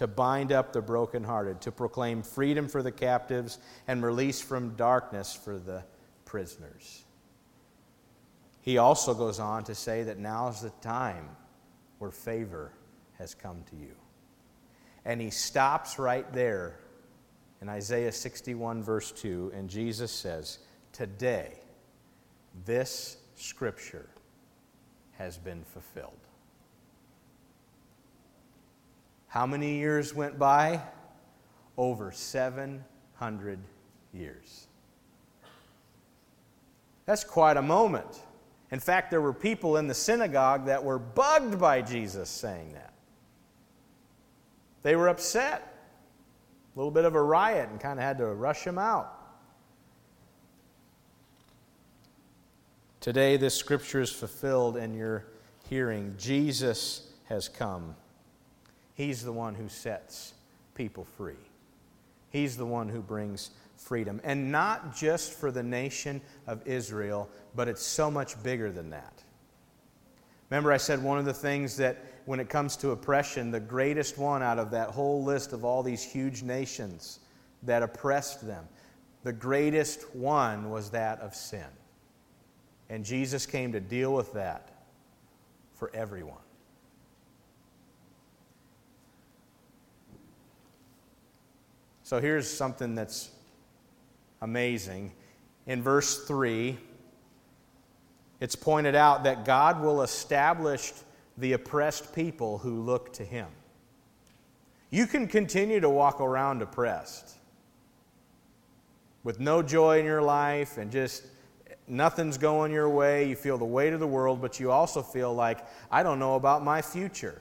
to 0.00 0.06
bind 0.06 0.50
up 0.50 0.72
the 0.72 0.80
brokenhearted, 0.80 1.60
to 1.60 1.70
proclaim 1.70 2.22
freedom 2.22 2.66
for 2.68 2.82
the 2.82 2.90
captives 2.90 3.58
and 3.86 4.02
release 4.02 4.40
from 4.40 4.74
darkness 4.74 5.34
for 5.34 5.58
the 5.58 5.84
prisoners. 6.24 7.04
He 8.62 8.78
also 8.78 9.12
goes 9.12 9.38
on 9.38 9.62
to 9.64 9.74
say 9.74 10.02
that 10.04 10.18
now 10.18 10.48
is 10.48 10.62
the 10.62 10.70
time 10.80 11.28
where 11.98 12.10
favor 12.10 12.72
has 13.18 13.34
come 13.34 13.62
to 13.68 13.76
you. 13.76 13.94
And 15.04 15.20
he 15.20 15.28
stops 15.28 15.98
right 15.98 16.32
there 16.32 16.80
in 17.60 17.68
Isaiah 17.68 18.10
61, 18.10 18.82
verse 18.82 19.12
2, 19.12 19.52
and 19.54 19.68
Jesus 19.68 20.10
says, 20.10 20.60
Today, 20.94 21.58
this 22.64 23.18
scripture 23.34 24.08
has 25.18 25.36
been 25.36 25.62
fulfilled. 25.62 26.29
How 29.30 29.46
many 29.46 29.76
years 29.76 30.12
went 30.12 30.38
by? 30.38 30.82
Over 31.78 32.10
700 32.10 33.58
years. 34.12 34.66
That's 37.06 37.22
quite 37.22 37.56
a 37.56 37.62
moment. 37.62 38.22
In 38.72 38.80
fact, 38.80 39.10
there 39.10 39.20
were 39.20 39.32
people 39.32 39.76
in 39.76 39.86
the 39.86 39.94
synagogue 39.94 40.66
that 40.66 40.82
were 40.82 40.98
bugged 40.98 41.60
by 41.60 41.80
Jesus 41.80 42.28
saying 42.28 42.72
that. 42.72 42.92
They 44.82 44.96
were 44.96 45.08
upset 45.08 45.76
a 46.74 46.78
little 46.78 46.90
bit 46.90 47.04
of 47.04 47.14
a 47.14 47.22
riot 47.22 47.68
and 47.70 47.78
kind 47.78 48.00
of 48.00 48.04
had 48.04 48.18
to 48.18 48.26
rush 48.26 48.64
him 48.64 48.78
out. 48.78 49.16
Today, 53.00 53.36
this 53.36 53.54
scripture 53.54 54.00
is 54.00 54.10
fulfilled 54.10 54.76
in 54.76 54.92
your 54.92 55.26
hearing. 55.68 56.14
Jesus 56.18 57.12
has 57.28 57.48
come. 57.48 57.94
He's 58.94 59.22
the 59.22 59.32
one 59.32 59.54
who 59.54 59.68
sets 59.68 60.34
people 60.74 61.04
free, 61.16 61.34
He's 62.30 62.56
the 62.56 62.66
one 62.66 62.88
who 62.88 63.00
brings 63.00 63.50
freedom. 63.76 64.20
And 64.24 64.52
not 64.52 64.94
just 64.94 65.32
for 65.32 65.50
the 65.50 65.62
nation 65.62 66.20
of 66.46 66.66
Israel, 66.66 67.28
but 67.54 67.66
it's 67.66 67.82
so 67.82 68.10
much 68.10 68.40
bigger 68.42 68.70
than 68.70 68.90
that. 68.90 69.22
Remember, 70.50 70.72
I 70.72 70.76
said 70.76 71.02
one 71.02 71.18
of 71.18 71.24
the 71.24 71.32
things 71.32 71.76
that 71.76 72.04
when 72.26 72.40
it 72.40 72.48
comes 72.48 72.76
to 72.78 72.90
oppression, 72.90 73.50
the 73.50 73.60
greatest 73.60 74.18
one 74.18 74.42
out 74.42 74.58
of 74.58 74.70
that 74.72 74.90
whole 74.90 75.22
list 75.22 75.52
of 75.52 75.64
all 75.64 75.82
these 75.82 76.02
huge 76.02 76.42
nations 76.42 77.20
that 77.62 77.82
oppressed 77.82 78.46
them, 78.46 78.66
the 79.22 79.32
greatest 79.32 80.14
one 80.14 80.70
was 80.70 80.90
that 80.90 81.20
of 81.20 81.34
sin. 81.34 81.66
And 82.88 83.04
Jesus 83.04 83.46
came 83.46 83.72
to 83.72 83.80
deal 83.80 84.12
with 84.12 84.32
that 84.32 84.70
for 85.74 85.90
everyone. 85.94 86.36
So 92.10 92.20
here's 92.20 92.50
something 92.50 92.96
that's 92.96 93.30
amazing. 94.42 95.12
In 95.68 95.80
verse 95.80 96.24
3, 96.24 96.76
it's 98.40 98.56
pointed 98.56 98.96
out 98.96 99.22
that 99.22 99.44
God 99.44 99.80
will 99.80 100.02
establish 100.02 100.92
the 101.38 101.52
oppressed 101.52 102.12
people 102.12 102.58
who 102.58 102.80
look 102.80 103.12
to 103.12 103.24
Him. 103.24 103.46
You 104.90 105.06
can 105.06 105.28
continue 105.28 105.78
to 105.78 105.88
walk 105.88 106.20
around 106.20 106.62
oppressed 106.62 107.36
with 109.22 109.38
no 109.38 109.62
joy 109.62 110.00
in 110.00 110.04
your 110.04 110.20
life 110.20 110.78
and 110.78 110.90
just 110.90 111.28
nothing's 111.86 112.38
going 112.38 112.72
your 112.72 112.88
way. 112.88 113.28
You 113.28 113.36
feel 113.36 113.56
the 113.56 113.64
weight 113.64 113.92
of 113.92 114.00
the 114.00 114.08
world, 114.08 114.42
but 114.42 114.58
you 114.58 114.72
also 114.72 115.00
feel 115.00 115.32
like, 115.32 115.64
I 115.92 116.02
don't 116.02 116.18
know 116.18 116.34
about 116.34 116.64
my 116.64 116.82
future. 116.82 117.40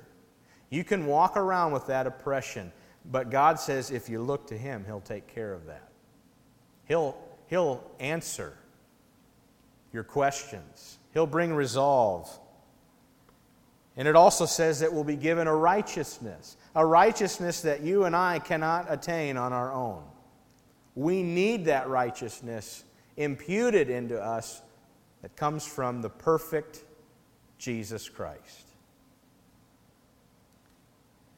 You 0.70 0.84
can 0.84 1.08
walk 1.08 1.38
around 1.38 1.72
with 1.72 1.88
that 1.88 2.06
oppression, 2.06 2.72
but 3.12 3.30
God 3.30 3.60
says 3.60 3.92
if 3.92 4.08
you 4.10 4.22
look 4.22 4.48
to 4.48 4.58
Him, 4.58 4.84
He'll 4.86 5.02
take 5.02 5.28
care 5.28 5.54
of 5.54 5.66
that. 5.66 5.90
He'll, 6.86 7.18
he'll 7.48 7.84
answer 8.00 8.54
your 9.92 10.04
questions, 10.04 11.00
He'll 11.14 11.28
bring 11.28 11.54
resolve. 11.54 12.30
And 13.98 14.08
it 14.08 14.16
also 14.16 14.46
says 14.46 14.80
that 14.80 14.94
we'll 14.94 15.04
be 15.04 15.18
given 15.18 15.48
a 15.48 15.56
righteousness, 15.56 16.56
a 16.74 16.86
righteousness 16.86 17.62
that 17.64 17.82
you 17.82 18.06
and 18.06 18.16
I 18.16 18.40
cannot 18.40 18.86
attain 18.88 19.36
on 19.36 19.52
our 19.52 19.74
own. 19.74 20.04
We 20.96 21.22
need 21.22 21.66
that 21.66 21.90
righteousness 21.90 22.86
imputed 23.18 23.90
into 23.90 24.18
us 24.18 24.62
that 25.22 25.36
comes 25.36 25.68
from 25.68 26.02
the 26.02 26.10
perfect 26.10 26.86
Jesus 27.58 28.08
Christ. 28.08 28.69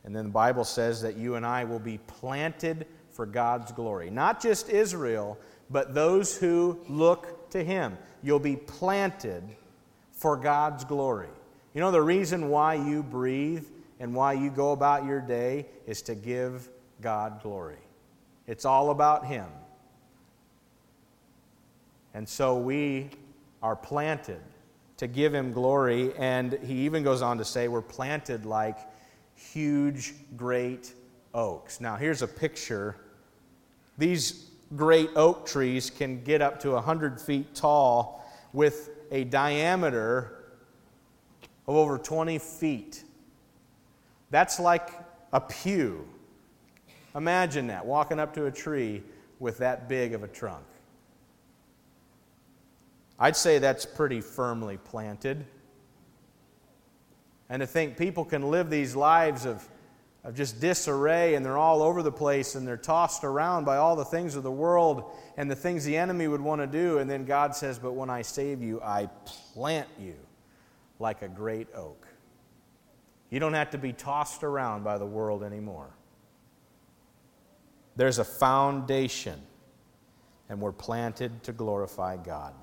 And 0.04 0.16
then 0.16 0.26
the 0.26 0.32
Bible 0.32 0.64
says 0.64 1.02
that 1.02 1.18
you 1.18 1.36
and 1.36 1.46
I 1.46 1.64
will 1.64 1.80
be 1.80 2.00
planted 2.00 2.88
for 3.12 3.26
God's 3.26 3.72
glory. 3.72 4.10
Not 4.10 4.42
just 4.42 4.70
Israel, 4.70 5.38
but 5.70 5.94
those 5.94 6.38
who 6.38 6.80
look 6.90 7.50
to 7.52 7.64
Him. 7.64 7.98
You'll 8.24 8.40
be 8.40 8.56
planted 8.56 9.44
for 10.12 10.38
God's 10.38 10.84
glory. 10.84 11.30
You 11.74 11.82
know, 11.82 11.92
the 11.92 12.02
reason 12.02 12.50
why 12.50 12.76
you 12.76 13.04
breathe 13.04 13.66
and 14.00 14.14
why 14.14 14.34
you 14.34 14.50
go 14.50 14.72
about 14.72 15.06
your 15.06 15.22
day 15.22 15.68
is 15.86 16.02
to 16.04 16.16
give 16.16 16.70
God 17.02 17.42
glory. 17.42 17.78
It's 18.48 18.66
all 18.66 18.90
about 18.90 19.26
Him. 19.26 19.46
And 22.14 22.28
so 22.28 22.58
we 22.58 23.10
are 23.64 23.76
planted 23.76 24.42
to 24.98 25.08
give 25.08 25.34
Him 25.34 25.54
glory. 25.54 26.14
And 26.18 26.54
He 26.64 26.86
even 26.86 27.04
goes 27.04 27.22
on 27.22 27.38
to 27.38 27.46
say, 27.46 27.68
we're 27.68 27.82
planted 27.82 28.46
like 28.46 28.78
huge, 29.36 30.14
great 30.36 30.94
oaks. 31.34 31.82
Now, 31.82 31.96
here's 31.96 32.22
a 32.22 32.28
picture. 32.28 32.98
These 33.98 34.52
great 34.76 35.10
oak 35.16 35.46
trees 35.46 35.90
can 35.90 36.24
get 36.24 36.42
up 36.42 36.60
to 36.62 36.72
100 36.72 37.20
feet 37.20 37.54
tall 37.54 38.26
with 38.54 38.90
a 39.12 39.24
diameter 39.26 40.46
of 41.68 41.76
over 41.76 41.98
20 41.98 42.38
feet. 42.40 43.04
That's 44.30 44.60
like 44.60 44.90
a 45.34 45.42
pew. 45.42 46.08
Imagine 47.16 47.68
that, 47.68 47.86
walking 47.86 48.20
up 48.20 48.34
to 48.36 48.46
a 48.46 48.52
tree 48.52 49.04
with 49.40 49.58
that 49.58 49.90
big 49.90 50.14
of 50.14 50.24
a 50.24 50.28
trunk. 50.28 50.64
I'd 53.20 53.36
say 53.36 53.60
that's 53.60 53.86
pretty 53.86 54.22
firmly 54.22 54.78
planted. 54.78 55.46
And 57.52 57.60
to 57.60 57.68
think 57.68 57.98
people 57.98 58.24
can 58.24 58.50
live 58.50 58.70
these 58.70 58.96
lives 58.96 59.46
of, 59.46 59.68
of 60.24 60.36
just 60.36 60.62
disarray 60.62 61.36
and 61.36 61.46
they're 61.46 61.58
all 61.58 61.84
over 61.84 62.02
the 62.02 62.12
place 62.12 62.56
and 62.56 62.66
they're 62.66 62.78
tossed 62.78 63.26
around 63.26 63.66
by 63.66 63.76
all 63.76 63.98
the 63.98 64.06
things 64.06 64.36
of 64.36 64.44
the 64.44 64.52
world 64.52 65.12
and 65.36 65.52
the 65.52 65.56
things 65.56 65.84
the 65.84 65.98
enemy 65.98 66.30
would 66.30 66.40
want 66.40 66.62
to 66.62 66.68
do. 66.68 67.00
And 67.00 67.10
then 67.10 67.26
God 67.26 67.54
says, 67.54 67.78
But 67.78 67.92
when 67.92 68.10
I 68.10 68.22
save 68.22 68.64
you, 68.64 68.82
I 68.82 69.10
plant 69.54 69.90
you 70.00 70.16
like 70.98 71.24
a 71.24 71.28
great 71.28 71.68
oak. 71.76 72.08
You 73.30 73.42
don't 73.42 73.54
have 73.54 73.72
to 73.72 73.78
be 73.78 73.92
tossed 73.92 74.44
around 74.44 74.86
by 74.86 74.98
the 74.98 75.06
world 75.06 75.44
anymore. 75.44 75.90
There's 77.98 78.20
a 78.20 78.24
foundation, 78.24 79.42
and 80.48 80.62
we're 80.62 80.72
planted 80.72 81.44
to 81.44 81.52
glorify 81.52 82.16
God. 82.16 82.54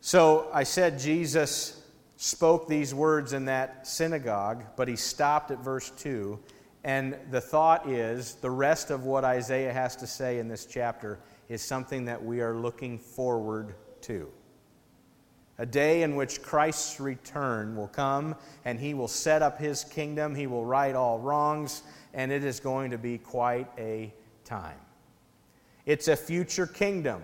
So 0.00 0.50
I 0.52 0.64
said 0.64 0.98
Jesus 0.98 1.79
spoke 2.22 2.68
these 2.68 2.94
words 2.94 3.32
in 3.32 3.46
that 3.46 3.86
synagogue, 3.86 4.62
but 4.76 4.86
he 4.86 4.94
stopped 4.94 5.50
at 5.50 5.58
verse 5.60 5.90
2. 5.96 6.38
And 6.84 7.16
the 7.30 7.40
thought 7.40 7.88
is 7.88 8.34
the 8.34 8.50
rest 8.50 8.90
of 8.90 9.06
what 9.06 9.24
Isaiah 9.24 9.72
has 9.72 9.96
to 9.96 10.06
say 10.06 10.38
in 10.38 10.46
this 10.46 10.66
chapter 10.66 11.18
is 11.48 11.62
something 11.62 12.04
that 12.04 12.22
we 12.22 12.42
are 12.42 12.54
looking 12.54 12.98
forward 12.98 13.74
to. 14.02 14.28
A 15.56 15.64
day 15.64 16.02
in 16.02 16.14
which 16.14 16.42
Christ's 16.42 17.00
return 17.00 17.74
will 17.74 17.88
come 17.88 18.36
and 18.66 18.78
he 18.78 18.92
will 18.92 19.08
set 19.08 19.40
up 19.40 19.58
his 19.58 19.82
kingdom, 19.82 20.34
he 20.34 20.46
will 20.46 20.66
right 20.66 20.94
all 20.94 21.20
wrongs, 21.20 21.84
and 22.12 22.30
it 22.30 22.44
is 22.44 22.60
going 22.60 22.90
to 22.90 22.98
be 22.98 23.16
quite 23.16 23.68
a 23.78 24.12
time. 24.44 24.78
It's 25.86 26.08
a 26.08 26.16
future 26.16 26.66
kingdom, 26.66 27.22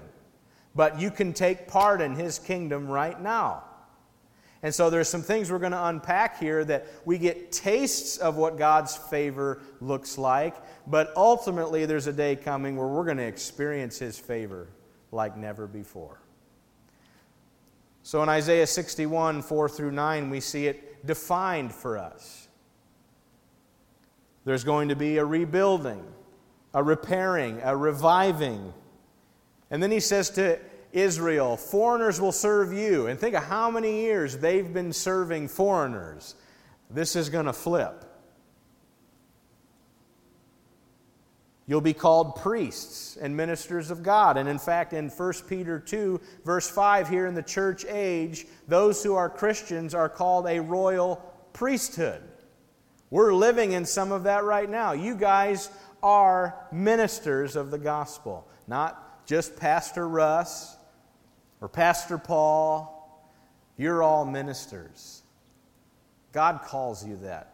but 0.75 0.99
you 0.99 1.11
can 1.11 1.35
take 1.35 1.69
part 1.69 2.01
in 2.01 2.15
his 2.15 2.39
kingdom 2.39 2.89
right 2.89 3.21
now. 3.21 3.63
And 4.63 4.75
so 4.75 4.91
there's 4.91 5.09
some 5.09 5.23
things 5.23 5.51
we're 5.51 5.59
going 5.59 5.73
to 5.73 5.87
unpack 5.87 6.39
here 6.39 6.65
that 6.65 6.87
we 7.05 7.19
get 7.19 7.53
tastes 7.53 8.17
of 8.17 8.37
what 8.37 8.57
God's 8.57 8.97
favor 8.97 9.61
looks 9.81 10.17
like, 10.19 10.57
but 10.87 11.13
ultimately 11.17 11.87
there's 11.87 12.07
a 12.07 12.13
day 12.13 12.37
coming 12.37 12.77
where 12.77 12.89
we're 12.89 13.05
going 13.05 13.19
to 13.19 13.27
experience 13.27 13.99
his 13.99 14.19
favor 14.19 14.69
like 15.13 15.37
never 15.37 15.67
before. 15.67 16.21
So 18.03 18.23
in 18.23 18.29
Isaiah 18.29 18.67
61, 18.67 19.43
4 19.43 19.69
through 19.69 19.91
9, 19.91 20.31
we 20.31 20.41
see 20.41 20.69
it 20.69 21.05
defined 21.07 21.75
for 21.75 21.99
us. 21.99 22.49
There's 24.45 24.63
going 24.63 24.89
to 24.91 24.97
be 24.97 25.19
a 25.19 25.25
rebuilding, 25.25 26.05
a 26.73 26.83
repairing, 26.83 27.61
a 27.65 27.77
reviving. 27.77 28.73
And 29.73 29.83
then 29.83 29.91
he 29.91 29.99
says 29.99 30.31
to 30.31 30.61
Israel, 30.93 31.57
foreigners 31.57 32.21
will 32.21 32.33
serve 32.33 32.73
you. 32.73 33.07
And 33.07 33.19
think 33.19 33.35
of 33.35 33.45
how 33.45 33.71
many 33.71 34.03
years 34.03 34.37
they've 34.39 34.73
been 34.73 34.93
serving 34.93 35.49
foreigners. 35.49 36.35
This 36.91 37.17
is 37.17 37.29
going 37.29 37.47
to 37.47 37.53
flip. 37.53 38.05
You'll 41.69 41.81
be 41.81 41.95
called 41.95 42.37
priests 42.37 43.17
and 43.17 43.37
ministers 43.37 43.91
of 43.91 44.05
God. 44.05 44.37
And 44.37 44.49
in 44.49 44.59
fact, 44.59 44.93
in 44.93 45.09
1 45.09 45.33
Peter 45.49 45.81
2, 45.81 46.21
verse 46.45 46.71
5, 46.71 47.09
here 47.09 47.27
in 47.27 47.35
the 47.35 47.43
church 47.43 47.85
age, 47.89 48.47
those 48.69 49.03
who 49.03 49.17
are 49.17 49.29
Christians 49.29 49.93
are 49.93 50.09
called 50.09 50.47
a 50.47 50.61
royal 50.61 51.17
priesthood. 51.53 52.23
We're 53.11 53.35
living 53.35 53.73
in 53.73 53.85
some 53.85 54.13
of 54.13 54.25
that 54.25 54.45
right 54.45 54.71
now. 54.71 54.93
You 54.93 55.17
guys 55.17 55.71
are 56.05 56.55
ministers 56.71 57.57
of 57.57 57.73
the 57.73 57.79
gospel, 57.79 58.47
not 58.69 59.27
just 59.27 59.57
Pastor 59.57 60.09
Russ 60.09 60.76
or 61.61 61.69
Pastor 61.69 62.19
Paul, 62.19 62.93
you're 63.77 64.03
all 64.03 64.25
ministers. 64.25 65.23
God 66.33 66.61
calls 66.63 67.07
you 67.07 67.17
that. 67.23 67.53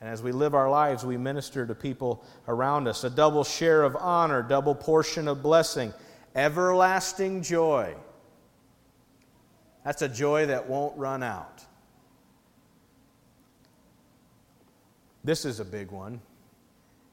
And 0.00 0.08
as 0.08 0.22
we 0.22 0.30
live 0.30 0.54
our 0.54 0.70
lives, 0.70 1.04
we 1.04 1.16
minister 1.16 1.66
to 1.66 1.74
people 1.74 2.24
around 2.46 2.86
us. 2.86 3.02
A 3.02 3.10
double 3.10 3.42
share 3.42 3.82
of 3.82 3.96
honor, 3.96 4.42
double 4.42 4.74
portion 4.74 5.26
of 5.26 5.42
blessing, 5.42 5.92
everlasting 6.36 7.42
joy. 7.42 7.94
That's 9.84 10.02
a 10.02 10.08
joy 10.08 10.46
that 10.46 10.68
won't 10.68 10.96
run 10.96 11.22
out. 11.22 11.64
This 15.24 15.44
is 15.44 15.58
a 15.60 15.64
big 15.64 15.90
one. 15.90 16.20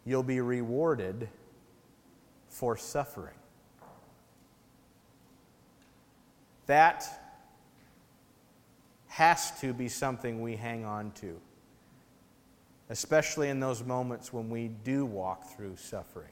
You'll 0.06 0.23
be 0.23 0.39
rewarded 0.39 1.28
for 2.49 2.78
suffering. 2.78 3.34
That 6.67 7.08
has 9.08 9.58
to 9.62 9.73
be 9.73 9.88
something 9.88 10.41
we 10.41 10.56
hang 10.56 10.84
on 10.84 11.12
to, 11.12 11.39
especially 12.89 13.49
in 13.49 13.60
those 13.60 13.84
moments 13.84 14.34
when 14.34 14.49
we 14.49 14.69
do 14.84 15.06
walk 15.06 15.56
through 15.56 15.78
suffering. 15.78 16.32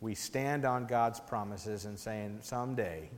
We 0.00 0.14
stand 0.14 0.64
on 0.64 0.86
God's 0.86 1.20
promises 1.20 1.84
and 1.84 1.98
saying, 1.98 2.38
someday, 2.42 3.10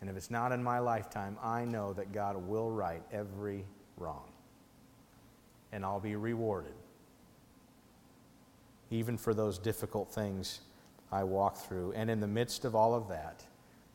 and 0.00 0.10
if 0.10 0.16
it's 0.16 0.30
not 0.30 0.52
in 0.52 0.62
my 0.62 0.80
lifetime, 0.80 1.38
I 1.42 1.64
know 1.64 1.94
that 1.94 2.12
God 2.12 2.36
will 2.36 2.70
right 2.70 3.02
every 3.10 3.64
wrong. 3.96 4.28
And 5.72 5.84
I'll 5.84 6.00
be 6.00 6.14
rewarded, 6.14 6.74
even 8.90 9.16
for 9.16 9.32
those 9.32 9.58
difficult 9.58 10.12
things 10.12 10.60
I 11.10 11.24
walk 11.24 11.56
through. 11.56 11.92
And 11.92 12.10
in 12.10 12.20
the 12.20 12.26
midst 12.26 12.64
of 12.64 12.74
all 12.74 12.94
of 12.94 13.08
that, 13.08 13.44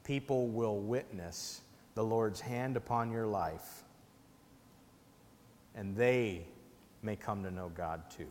people 0.10 0.48
will 0.48 0.80
witness 0.80 1.62
the 1.94 2.04
Lord's 2.04 2.42
hand 2.42 2.76
upon 2.76 3.12
your 3.12 3.28
life, 3.28 3.84
and 5.76 5.96
they 5.96 6.48
may 7.04 7.16
come 7.16 7.44
to 7.44 7.52
know 7.52 7.70
God 7.76 8.02
too. 8.10 8.26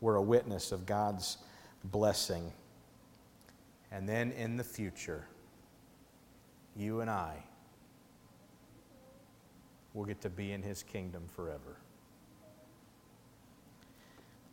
We're 0.00 0.14
a 0.14 0.22
witness 0.22 0.72
of 0.72 0.86
God's 0.86 1.36
blessing. 1.84 2.50
And 3.92 4.08
then 4.08 4.32
in 4.32 4.56
the 4.56 4.64
future, 4.64 5.26
you 6.74 7.02
and 7.02 7.10
I 7.10 7.34
will 9.92 10.06
get 10.06 10.22
to 10.22 10.30
be 10.30 10.52
in 10.52 10.62
His 10.62 10.82
kingdom 10.82 11.24
forever. 11.36 11.76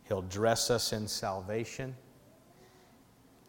He'll 0.08 0.20
dress 0.20 0.68
us 0.70 0.92
in 0.92 1.08
salvation 1.08 1.96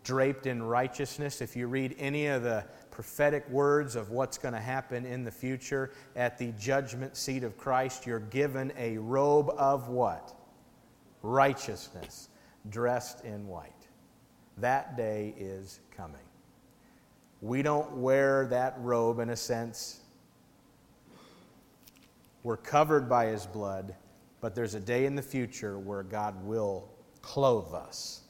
draped 0.04 0.48
in 0.48 0.62
righteousness. 0.62 1.42
If 1.42 1.56
you 1.56 1.68
read 1.68 1.96
any 1.98 2.28
of 2.28 2.44
the 2.44 2.66
prophetic 2.92 3.50
words 3.50 3.96
of 3.96 4.12
what's 4.12 4.38
going 4.38 4.54
to 4.54 4.60
happen 4.60 5.06
in 5.06 5.24
the 5.24 5.32
future 5.32 5.92
at 6.16 6.38
the 6.38 6.52
judgment 6.54 7.18
seat 7.18 7.44
of 7.44 7.58
Christ, 7.58 8.06
you're 8.06 8.20
given 8.20 8.72
a 8.78 8.98
robe 8.98 9.50
of 9.58 9.90
what? 9.90 10.34
Righteousness, 11.22 12.30
dressed 12.70 13.24
in 13.24 13.48
white. 13.48 13.72
That 14.58 14.96
day 14.98 15.34
is 15.38 15.80
coming. 15.96 16.18
We 17.42 17.62
don't 17.62 17.98
wear 17.98 18.46
that 18.48 18.76
robe 18.80 19.20
in 19.20 19.30
a 19.30 19.36
sense. 19.36 20.02
We're 22.44 22.58
covered 22.58 23.10
by 23.10 23.28
his 23.28 23.46
blood, 23.46 23.96
but 24.42 24.54
there's 24.54 24.76
a 24.76 24.80
day 24.80 25.06
in 25.06 25.16
the 25.16 25.22
future 25.22 25.80
where 25.80 26.04
God 26.04 26.46
will 26.46 26.90
clothe 27.22 27.74
us 27.74 28.23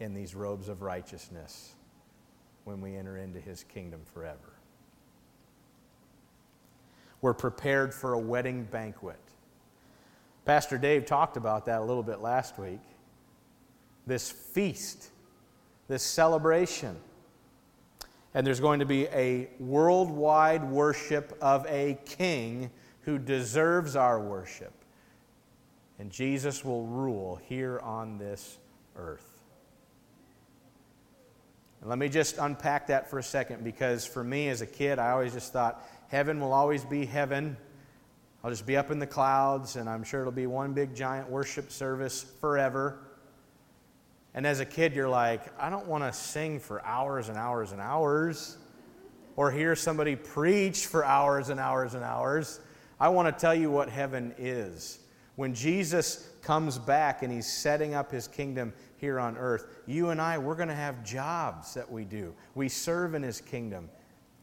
in 0.00 0.14
these 0.14 0.34
robes 0.34 0.68
of 0.68 0.82
righteousness 0.82 1.74
when 2.64 2.80
we 2.80 2.96
enter 2.96 3.16
into 3.16 3.40
his 3.40 3.64
kingdom 3.64 4.00
forever. 4.12 4.56
We're 7.22 7.34
prepared 7.34 7.94
for 7.94 8.12
a 8.12 8.18
wedding 8.18 8.64
banquet. 8.64 9.20
Pastor 10.44 10.78
Dave 10.78 11.06
talked 11.06 11.36
about 11.36 11.66
that 11.66 11.80
a 11.80 11.84
little 11.84 12.02
bit 12.02 12.20
last 12.20 12.58
week. 12.58 12.80
This 14.06 14.30
feast, 14.30 15.10
this 15.88 16.02
celebration. 16.02 16.96
And 18.34 18.46
there's 18.46 18.60
going 18.60 18.80
to 18.80 18.86
be 18.86 19.06
a 19.06 19.48
worldwide 19.58 20.62
worship 20.62 21.36
of 21.40 21.66
a 21.66 21.98
king 22.04 22.70
who 23.00 23.18
deserves 23.18 23.96
our 23.96 24.20
worship. 24.20 24.72
And 25.98 26.10
Jesus 26.10 26.64
will 26.64 26.84
rule 26.84 27.40
here 27.46 27.80
on 27.80 28.18
this 28.18 28.58
earth. 28.96 29.35
And 31.86 31.90
let 31.90 32.00
me 32.00 32.08
just 32.08 32.38
unpack 32.38 32.88
that 32.88 33.08
for 33.08 33.20
a 33.20 33.22
second 33.22 33.62
because 33.62 34.04
for 34.04 34.24
me 34.24 34.48
as 34.48 34.60
a 34.60 34.66
kid, 34.66 34.98
I 34.98 35.12
always 35.12 35.32
just 35.32 35.52
thought 35.52 35.88
heaven 36.08 36.40
will 36.40 36.52
always 36.52 36.84
be 36.84 37.06
heaven. 37.06 37.56
I'll 38.42 38.50
just 38.50 38.66
be 38.66 38.76
up 38.76 38.90
in 38.90 38.98
the 38.98 39.06
clouds, 39.06 39.76
and 39.76 39.88
I'm 39.88 40.02
sure 40.02 40.20
it'll 40.20 40.32
be 40.32 40.48
one 40.48 40.72
big 40.72 40.96
giant 40.96 41.30
worship 41.30 41.70
service 41.70 42.26
forever. 42.40 42.98
And 44.34 44.44
as 44.44 44.58
a 44.58 44.64
kid, 44.64 44.96
you're 44.96 45.08
like, 45.08 45.42
I 45.62 45.70
don't 45.70 45.86
want 45.86 46.02
to 46.02 46.12
sing 46.12 46.58
for 46.58 46.84
hours 46.84 47.28
and 47.28 47.38
hours 47.38 47.70
and 47.70 47.80
hours 47.80 48.56
or 49.36 49.52
hear 49.52 49.76
somebody 49.76 50.16
preach 50.16 50.86
for 50.86 51.04
hours 51.04 51.50
and 51.50 51.60
hours 51.60 51.94
and 51.94 52.02
hours. 52.02 52.58
I 52.98 53.10
want 53.10 53.28
to 53.32 53.40
tell 53.40 53.54
you 53.54 53.70
what 53.70 53.90
heaven 53.90 54.34
is. 54.38 54.98
When 55.36 55.54
Jesus 55.54 56.28
comes 56.42 56.78
back 56.78 57.22
and 57.22 57.32
he's 57.32 57.46
setting 57.46 57.94
up 57.94 58.10
his 58.10 58.26
kingdom 58.26 58.72
here 58.98 59.20
on 59.20 59.36
earth, 59.36 59.66
you 59.86 60.10
and 60.10 60.20
I, 60.20 60.38
we're 60.38 60.54
going 60.54 60.68
to 60.68 60.74
have 60.74 61.04
jobs 61.04 61.74
that 61.74 61.90
we 61.90 62.04
do. 62.04 62.34
We 62.54 62.68
serve 62.68 63.14
in 63.14 63.22
his 63.22 63.40
kingdom. 63.40 63.88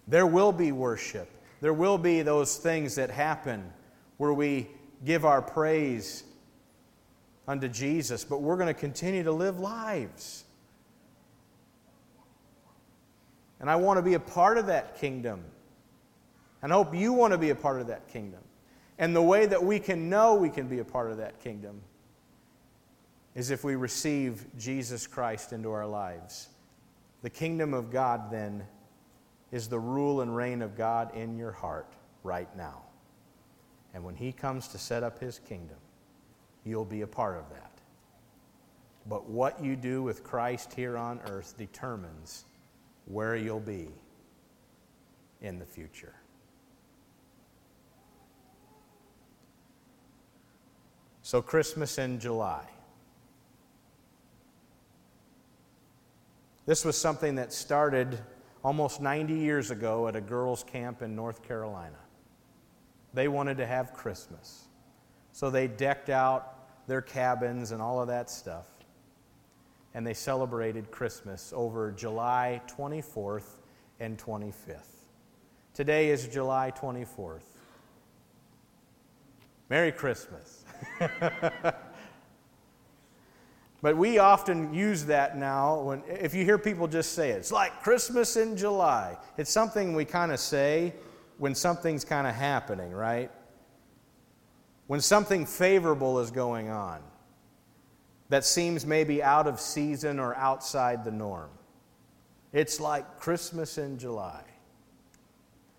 There 0.08 0.28
will 0.28 0.52
be 0.52 0.72
worship. 0.72 1.30
There 1.62 1.74
will 1.74 1.98
be 1.98 2.22
those 2.22 2.58
things 2.58 2.96
that 2.96 3.10
happen 3.10 3.72
where 4.18 4.34
we 4.34 4.68
give 5.06 5.26
our 5.26 5.42
praise 5.42 6.24
unto 7.48 7.68
Jesus, 7.68 8.24
but 8.24 8.42
we're 8.42 8.58
going 8.58 8.74
to 8.74 8.80
continue 8.80 9.24
to 9.24 9.32
live 9.32 9.60
lives. 9.60 10.44
And 13.60 13.70
I 13.70 13.76
want 13.78 13.98
to 13.98 14.02
be 14.02 14.14
a 14.14 14.20
part 14.20 14.58
of 14.58 14.68
that 14.68 15.00
kingdom. 15.00 15.44
And 16.62 16.72
I 16.72 16.76
hope 16.76 16.94
you 16.96 17.14
want 17.14 17.32
to 17.32 17.38
be 17.38 17.50
a 17.50 17.56
part 17.56 17.82
of 17.82 17.88
that 17.88 18.08
kingdom. 18.10 18.42
And 19.00 19.16
the 19.16 19.22
way 19.22 19.46
that 19.46 19.64
we 19.64 19.80
can 19.80 20.10
know 20.10 20.36
we 20.36 20.50
can 20.50 20.68
be 20.68 20.80
a 20.80 20.86
part 20.86 21.12
of 21.12 21.18
that 21.18 21.40
kingdom 21.40 21.82
is 23.36 23.50
if 23.50 23.64
we 23.64 23.76
receive 23.76 24.46
Jesus 24.58 25.08
Christ 25.08 25.54
into 25.54 25.72
our 25.72 25.88
lives. 25.88 26.50
The 27.22 27.30
kingdom 27.30 27.74
of 27.74 27.92
God, 27.92 28.32
then, 28.32 28.64
is 29.52 29.68
the 29.68 29.80
rule 29.80 30.22
and 30.22 30.36
reign 30.36 30.62
of 30.62 30.76
God 30.76 31.16
in 31.16 31.38
your 31.38 31.52
heart 31.52 31.94
right 32.24 32.54
now. 32.56 32.82
And 33.94 34.04
when 34.04 34.16
He 34.16 34.32
comes 34.32 34.68
to 34.70 34.78
set 34.78 35.04
up 35.04 35.20
His 35.20 35.40
kingdom, 35.40 35.78
you'll 36.66 36.86
be 36.86 37.02
a 37.02 37.08
part 37.08 37.38
of 37.38 37.50
that. 37.52 37.72
But 39.08 39.30
what 39.30 39.64
you 39.64 39.76
do 39.76 40.02
with 40.02 40.24
Christ 40.24 40.74
here 40.74 40.98
on 40.98 41.20
earth 41.28 41.56
determines 41.58 42.46
where 43.06 43.36
you'll 43.36 43.60
be 43.60 43.90
in 45.42 45.60
the 45.60 45.66
future. 45.66 46.16
So, 51.22 51.42
Christmas 51.42 51.98
in 51.98 52.20
July. 52.20 52.66
This 56.66 56.86
was 56.86 56.98
something 56.98 57.36
that 57.36 57.52
started 57.52 58.20
almost 58.64 59.02
90 59.02 59.34
years 59.34 59.72
ago 59.72 60.08
at 60.08 60.16
a 60.16 60.22
girls' 60.22 60.64
camp 60.64 61.02
in 61.02 61.16
North 61.16 61.44
Carolina. 61.44 61.98
They 63.14 63.28
wanted 63.28 63.58
to 63.58 63.66
have 63.66 63.94
Christmas. 63.94 64.66
So 65.34 65.50
they 65.50 65.68
decked 65.68 66.10
out 66.10 66.88
their 66.88 67.02
cabins 67.02 67.72
and 67.72 67.82
all 67.82 68.02
of 68.02 68.08
that 68.08 68.30
stuff. 68.30 68.68
And 69.94 70.08
they 70.08 70.14
celebrated 70.14 70.90
Christmas 70.90 71.54
over 71.56 71.92
July 71.92 72.62
24th 72.68 73.58
and 74.00 74.18
25th. 74.18 75.06
Today 75.74 76.10
is 76.10 76.28
July 76.28 76.72
24th. 76.72 77.42
Merry 79.70 79.92
Christmas. 79.92 80.64
but 83.84 83.98
we 83.98 84.18
often 84.18 84.74
use 84.74 85.04
that 85.04 85.38
now 85.38 85.82
when 85.82 86.04
if 86.08 86.34
you 86.34 86.46
hear 86.46 86.58
people 86.58 86.88
just 86.88 87.12
say 87.12 87.32
it, 87.32 87.40
it's 87.40 87.52
like 87.52 87.84
Christmas 87.84 88.38
in 88.38 88.56
July. 88.56 89.18
It's 89.38 89.52
something 89.52 89.94
we 89.94 90.06
kind 90.06 90.32
of 90.32 90.40
say 90.40 90.94
when 91.38 91.54
something's 91.54 92.06
kind 92.06 92.26
of 92.26 92.34
happening, 92.34 92.94
right? 92.94 93.30
When 94.88 95.02
something 95.02 95.46
favorable 95.46 96.22
is 96.22 96.32
going 96.32 96.70
on 96.70 97.02
that 98.30 98.46
seems 98.46 98.86
maybe 98.86 99.22
out 99.22 99.48
of 99.48 99.60
season 99.60 100.18
or 100.18 100.34
outside 100.38 101.04
the 101.04 101.12
norm. 101.12 101.50
It's 102.54 102.80
like 102.80 103.20
Christmas 103.20 103.78
in 103.78 103.98
July. 103.98 104.46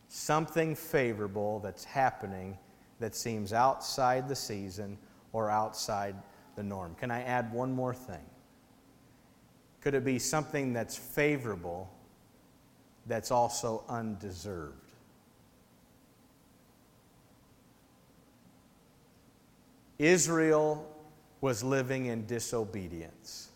Something 0.09 0.75
favorable 0.75 1.59
that's 1.61 1.85
happening 1.85 2.59
that 3.01 3.15
seems 3.15 3.55
outside 3.55 4.29
the 4.29 4.37
season 4.37 4.99
or 5.33 5.49
outside 5.49 6.17
the 6.57 6.63
norm. 6.63 6.95
Can 6.97 7.11
I 7.11 7.23
add 7.23 7.53
one 7.53 7.73
more 7.73 7.95
thing? 7.95 8.25
Could 9.81 9.95
it 9.95 10.05
be 10.05 10.19
something 10.19 10.73
that's 10.73 10.97
favorable 10.97 11.91
that's 13.07 13.31
also 13.31 13.85
undeserved? 13.89 14.81
Israel 19.99 20.91
was 21.41 21.63
living 21.63 22.07
in 22.07 22.27
disobedience. 22.27 23.51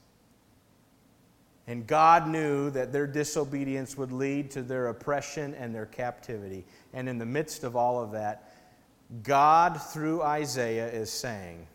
And 1.67 1.87
God 1.87 2.29
knew 2.29 2.71
that 2.71 2.93
their 2.93 3.07
disobedience 3.07 3.97
would 3.97 4.13
lead 4.13 4.51
to 4.53 4.63
their 4.63 4.89
oppression 4.89 5.55
and 5.55 5.75
their 5.75 5.87
captivity. 5.87 6.65
And 6.95 7.09
in 7.09 7.19
the 7.19 7.27
midst 7.27 7.65
of 7.65 7.77
all 7.77 8.03
of 8.03 8.13
that, 8.13 8.55
God, 9.23 9.81
through 9.81 10.23
Isaiah, 10.23 10.89
is 10.89 11.11
saying, 11.11 11.67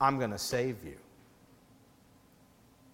I'm 0.00 0.18
going 0.18 0.30
to 0.30 0.38
save 0.38 0.82
you, 0.84 0.96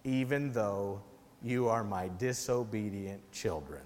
even 0.03 0.51
though 0.51 1.01
you 1.41 1.69
are 1.69 1.83
my 1.83 2.09
disobedient 2.17 3.21
children. 3.31 3.81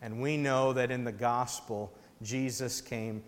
And 0.00 0.20
we 0.20 0.36
know 0.36 0.72
that 0.72 0.90
in 0.90 1.04
the 1.04 1.12
gospel, 1.12 1.92
Jesus 2.22 2.80
came 2.80 3.22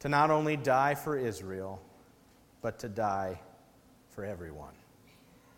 to 0.00 0.08
not 0.08 0.30
only 0.30 0.56
die 0.56 0.94
for 0.94 1.16
Israel, 1.16 1.80
but 2.62 2.78
to 2.80 2.88
die 2.88 3.40
for 4.10 4.24
everyone, 4.24 4.74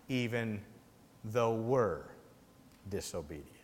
even 0.09 0.61
though 1.25 1.55
we're 1.55 2.03
disobedient. 2.89 3.58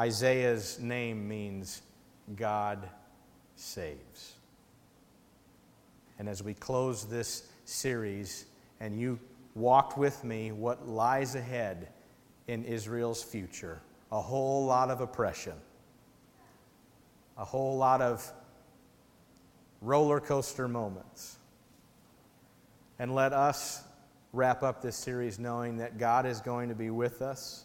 Isaiah's 0.00 0.78
name 0.80 1.28
means 1.28 1.82
God 2.34 2.88
saves. 3.54 4.32
And 6.18 6.26
as 6.26 6.42
we 6.42 6.54
close 6.54 7.04
this 7.04 7.46
series, 7.66 8.46
and 8.80 8.98
you 8.98 9.18
walked 9.54 9.98
with 9.98 10.24
me 10.24 10.52
what 10.52 10.88
lies 10.88 11.34
ahead 11.34 11.88
in 12.48 12.64
Israel's 12.64 13.22
future, 13.22 13.82
a 14.10 14.22
whole 14.22 14.64
lot 14.64 14.90
of 14.90 15.02
oppression, 15.02 15.52
a 17.36 17.44
whole 17.44 17.76
lot 17.76 18.00
of 18.00 18.26
roller 19.82 20.18
coaster 20.18 20.66
moments. 20.66 21.36
And 22.98 23.14
let 23.14 23.34
us 23.34 23.82
wrap 24.32 24.62
up 24.62 24.80
this 24.80 24.96
series 24.96 25.38
knowing 25.38 25.76
that 25.76 25.98
God 25.98 26.24
is 26.24 26.40
going 26.40 26.70
to 26.70 26.74
be 26.74 26.88
with 26.88 27.20
us 27.20 27.64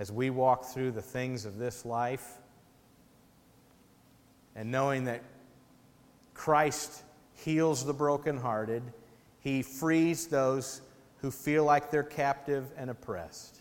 as 0.00 0.10
we 0.10 0.30
walk 0.30 0.64
through 0.64 0.90
the 0.90 1.02
things 1.02 1.44
of 1.44 1.58
this 1.58 1.84
life 1.84 2.38
and 4.56 4.70
knowing 4.70 5.04
that 5.04 5.22
Christ 6.32 7.02
heals 7.34 7.84
the 7.84 7.92
brokenhearted, 7.92 8.82
He 9.40 9.60
frees 9.60 10.26
those 10.26 10.80
who 11.18 11.30
feel 11.30 11.64
like 11.64 11.90
they're 11.90 12.02
captive 12.02 12.64
and 12.78 12.88
oppressed. 12.88 13.58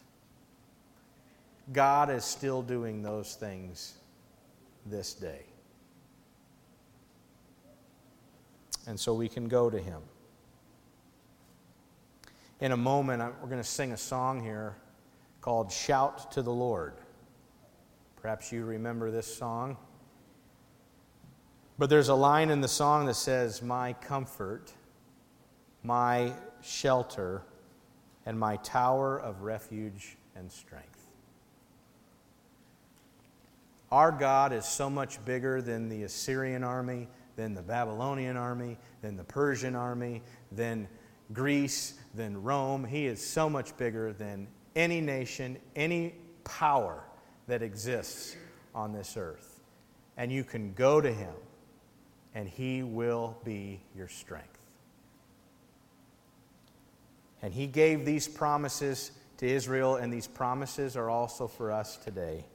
God 1.73 2.09
is 2.09 2.23
still 2.23 2.61
doing 2.61 3.03
those 3.03 3.35
things 3.35 3.95
this 4.85 5.13
day. 5.13 5.43
And 8.87 8.97
so 8.97 9.13
we 9.13 9.27
can 9.27 9.49
go 9.49 9.69
to 9.69 9.77
Him. 9.77 10.01
In 12.61 12.71
a 12.71 12.77
moment, 12.77 13.21
we're 13.41 13.49
going 13.49 13.61
to 13.61 13.67
sing 13.67 13.91
a 13.91 13.97
song 13.97 14.41
here 14.41 14.77
called 15.41 15.71
Shout 15.71 16.31
to 16.33 16.41
the 16.41 16.51
Lord. 16.51 16.93
Perhaps 18.21 18.51
you 18.51 18.65
remember 18.65 19.11
this 19.11 19.33
song. 19.33 19.77
But 21.77 21.89
there's 21.89 22.09
a 22.09 22.15
line 22.15 22.49
in 22.49 22.59
the 22.59 22.67
song 22.67 23.05
that 23.05 23.15
says, 23.15 23.61
My 23.61 23.93
comfort, 23.93 24.73
my 25.81 26.33
shelter, 26.61 27.43
and 28.25 28.37
my 28.37 28.57
tower 28.57 29.17
of 29.17 29.43
refuge 29.43 30.17
and 30.35 30.51
strength. 30.51 31.07
Our 33.91 34.11
God 34.11 34.53
is 34.53 34.65
so 34.65 34.89
much 34.89 35.23
bigger 35.25 35.61
than 35.61 35.89
the 35.89 36.03
Assyrian 36.03 36.63
army, 36.63 37.07
than 37.37 37.53
the 37.53 37.61
Babylonian 37.61 38.37
army, 38.37 38.77
than 39.01 39.15
the 39.15 39.23
Persian 39.23 39.75
army, 39.75 40.21
than 40.51 40.87
Greece, 41.31 41.93
than 42.13 42.43
Rome. 42.43 42.83
He 42.83 43.07
is 43.07 43.25
so 43.25 43.49
much 43.49 43.75
bigger 43.77 44.13
than 44.13 44.47
any 44.75 45.01
nation, 45.01 45.57
any 45.75 46.15
power 46.43 47.03
that 47.47 47.61
exists 47.61 48.35
on 48.75 48.93
this 48.93 49.15
earth. 49.17 49.59
And 50.17 50.31
you 50.31 50.43
can 50.43 50.73
go 50.73 51.01
to 51.01 51.11
him, 51.11 51.33
and 52.35 52.47
he 52.47 52.83
will 52.83 53.37
be 53.43 53.81
your 53.95 54.07
strength. 54.07 54.59
And 57.41 57.53
he 57.53 57.67
gave 57.67 58.05
these 58.05 58.27
promises 58.27 59.11
to 59.37 59.47
Israel, 59.47 59.95
and 59.95 60.11
these 60.11 60.27
promises 60.27 60.97
are 60.97 61.09
also 61.09 61.47
for 61.47 61.71
us 61.71 61.97
today. 61.97 62.45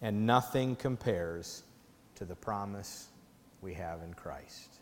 And 0.00 0.26
nothing 0.26 0.76
compares 0.76 1.64
to 2.14 2.24
the 2.24 2.36
promise 2.36 3.08
we 3.60 3.74
have 3.74 4.02
in 4.02 4.14
Christ. 4.14 4.75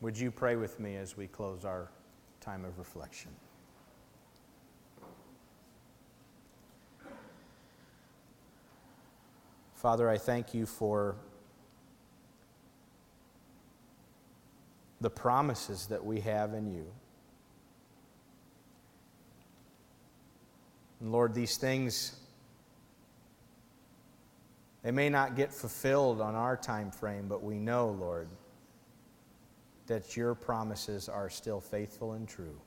Would 0.00 0.16
you 0.16 0.30
pray 0.30 0.56
with 0.56 0.78
me 0.78 0.96
as 0.96 1.16
we 1.16 1.26
close 1.26 1.64
our 1.64 1.90
time 2.40 2.64
of 2.64 2.78
reflection? 2.78 3.30
Father, 9.74 10.08
I 10.08 10.18
thank 10.18 10.54
you 10.54 10.66
for 10.66 11.16
the 15.00 15.10
promises 15.10 15.86
that 15.86 16.04
we 16.04 16.20
have 16.20 16.54
in 16.54 16.72
you. 16.72 16.86
And 21.00 21.12
Lord, 21.12 21.34
these 21.34 21.56
things 21.56 22.16
they 24.82 24.90
may 24.92 25.08
not 25.08 25.36
get 25.36 25.52
fulfilled 25.52 26.20
on 26.20 26.34
our 26.34 26.56
time 26.56 26.90
frame, 26.90 27.26
but 27.28 27.42
we 27.42 27.58
know, 27.58 27.88
Lord, 27.90 28.28
that 29.88 30.16
your 30.16 30.34
promises 30.34 31.08
are 31.08 31.28
still 31.28 31.60
faithful 31.60 32.12
and 32.12 32.28
true, 32.28 32.60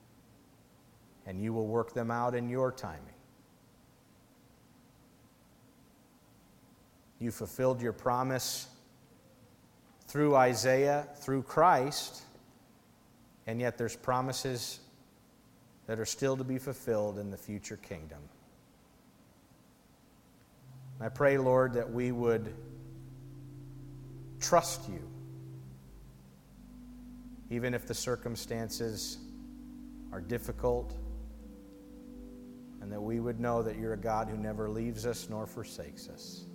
and 1.26 1.40
you 1.40 1.52
will 1.52 1.66
work 1.66 1.94
them 1.94 2.10
out 2.10 2.34
in 2.34 2.48
your 2.48 2.70
timing. 2.70 3.14
You 7.18 7.30
fulfilled 7.30 7.80
your 7.80 7.92
promise 7.92 8.66
through 10.08 10.34
Isaiah, 10.34 11.06
through 11.16 11.44
Christ, 11.44 12.22
and 13.46 13.60
yet 13.60 13.78
there's 13.78 13.96
promises 13.96 14.80
that 15.86 16.00
are 16.00 16.04
still 16.04 16.36
to 16.36 16.44
be 16.44 16.58
fulfilled 16.58 17.18
in 17.18 17.30
the 17.30 17.36
future 17.36 17.76
kingdom. 17.76 18.20
I 21.00 21.08
pray, 21.08 21.38
Lord, 21.38 21.74
that 21.74 21.92
we 21.92 22.12
would 22.12 22.52
trust 24.40 24.88
you 24.88 25.08
even 27.52 27.74
if 27.74 27.86
the 27.86 27.92
circumstances 27.92 29.18
are 30.10 30.22
difficult, 30.22 30.96
and 32.80 32.90
that 32.90 33.00
we 33.00 33.20
would 33.20 33.38
know 33.38 33.62
that 33.62 33.76
you're 33.76 33.92
a 33.92 33.98
God 33.98 34.26
who 34.26 34.38
never 34.38 34.70
leaves 34.70 35.04
us 35.04 35.28
nor 35.28 35.46
forsakes 35.46 36.08
us. 36.08 36.46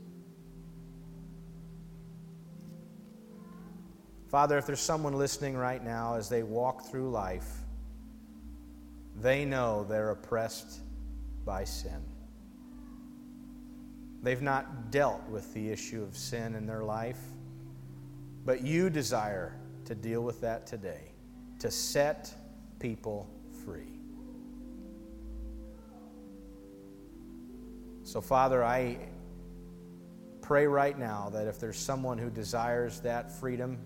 Father, 4.27 4.57
if 4.57 4.65
there's 4.65 4.79
someone 4.79 5.13
listening 5.13 5.55
right 5.55 5.83
now 5.83 6.15
as 6.15 6.29
they 6.29 6.41
walk 6.41 6.89
through 6.89 7.11
life, 7.11 7.47
they 9.21 9.45
know 9.45 9.85
they're 9.87 10.09
oppressed 10.09 10.79
by 11.45 11.63
sin. 11.63 12.01
They've 14.23 14.41
not 14.41 14.89
dealt 14.89 15.29
with 15.29 15.53
the 15.53 15.69
issue 15.69 16.01
of 16.01 16.17
sin 16.17 16.55
in 16.55 16.65
their 16.65 16.83
life, 16.83 17.19
but 18.45 18.61
you 18.61 18.89
desire 18.89 19.53
to 19.87 19.95
deal 19.95 20.21
with 20.21 20.41
that 20.41 20.67
today, 20.67 21.11
to 21.59 21.71
set 21.71 22.33
people 22.79 23.29
free. 23.65 23.93
So, 28.03 28.21
Father, 28.21 28.63
I 28.63 28.97
pray 30.41 30.67
right 30.67 30.97
now 30.97 31.29
that 31.33 31.47
if 31.47 31.59
there's 31.59 31.77
someone 31.77 32.17
who 32.17 32.29
desires 32.29 33.01
that 33.01 33.31
freedom, 33.31 33.79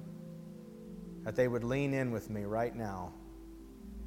that 1.24 1.36
they 1.36 1.48
would 1.48 1.64
lean 1.64 1.94
in 1.94 2.12
with 2.12 2.30
me 2.30 2.44
right 2.44 2.76
now 2.76 3.14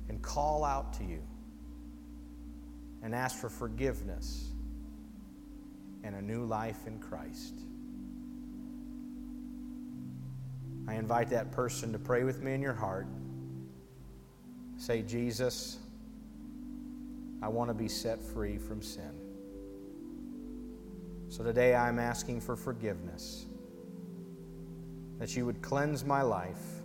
and 0.09 0.21
call 0.21 0.65
out 0.65 0.93
to 0.95 1.05
you 1.05 1.23
and 3.03 3.15
ask 3.15 3.39
for 3.39 3.49
forgiveness 3.49 4.51
and 6.03 6.15
a 6.15 6.23
new 6.23 6.45
life 6.45 6.87
in 6.87 6.99
Christ. 6.99 7.55
I 10.87 10.95
invite 10.95 11.31
that 11.31 11.51
person 11.51 11.93
to 11.93 11.99
pray 11.99 12.25
with 12.25 12.43
me 12.43 12.53
in 12.53 12.61
your 12.61 12.75
heart. 12.75 13.07
Say, 14.77 15.03
Jesus, 15.03 15.79
I 17.43 17.49
want 17.49 17.71
to 17.71 17.75
be 17.75 17.89
set 17.89 18.21
free 18.21 18.59
from 18.59 18.83
sin. 18.83 19.13
So 21.29 21.43
today 21.43 21.75
I'm 21.75 21.99
asking 21.99 22.41
for 22.41 22.55
forgiveness, 22.55 23.47
that 25.19 25.35
you 25.35 25.47
would 25.47 25.63
cleanse 25.63 26.05
my 26.05 26.23
life, 26.23 26.83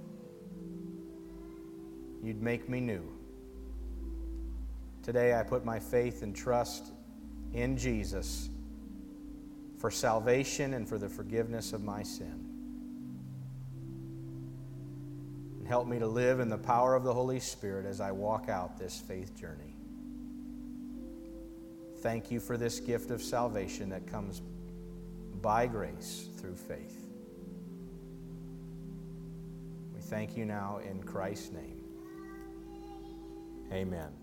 you'd 2.23 2.41
make 2.41 2.69
me 2.69 2.79
new. 2.79 3.03
Today 5.03 5.37
I 5.37 5.43
put 5.43 5.65
my 5.65 5.79
faith 5.79 6.23
and 6.23 6.35
trust 6.35 6.93
in 7.53 7.77
Jesus 7.77 8.49
for 9.77 9.91
salvation 9.91 10.73
and 10.73 10.87
for 10.87 10.97
the 10.97 11.09
forgiveness 11.09 11.73
of 11.73 11.83
my 11.83 12.03
sin. 12.03 12.48
Help 15.69 15.87
me 15.87 15.99
to 15.99 16.07
live 16.07 16.39
in 16.39 16.49
the 16.49 16.57
power 16.57 16.95
of 16.95 17.03
the 17.03 17.13
Holy 17.13 17.39
Spirit 17.39 17.85
as 17.85 18.01
I 18.01 18.11
walk 18.11 18.49
out 18.49 18.79
this 18.79 18.99
faith 19.07 19.39
journey. 19.39 19.75
Thank 21.99 22.31
you 22.31 22.39
for 22.39 22.57
this 22.57 22.79
gift 22.79 23.11
of 23.11 23.21
salvation 23.21 23.89
that 23.89 24.07
comes 24.07 24.41
by 25.43 25.67
grace 25.67 26.27
through 26.37 26.55
faith. 26.55 27.05
We 29.93 30.01
thank 30.01 30.35
you 30.35 30.45
now 30.45 30.79
in 30.89 31.03
Christ's 31.03 31.51
name. 31.51 31.81
Amen. 33.71 34.18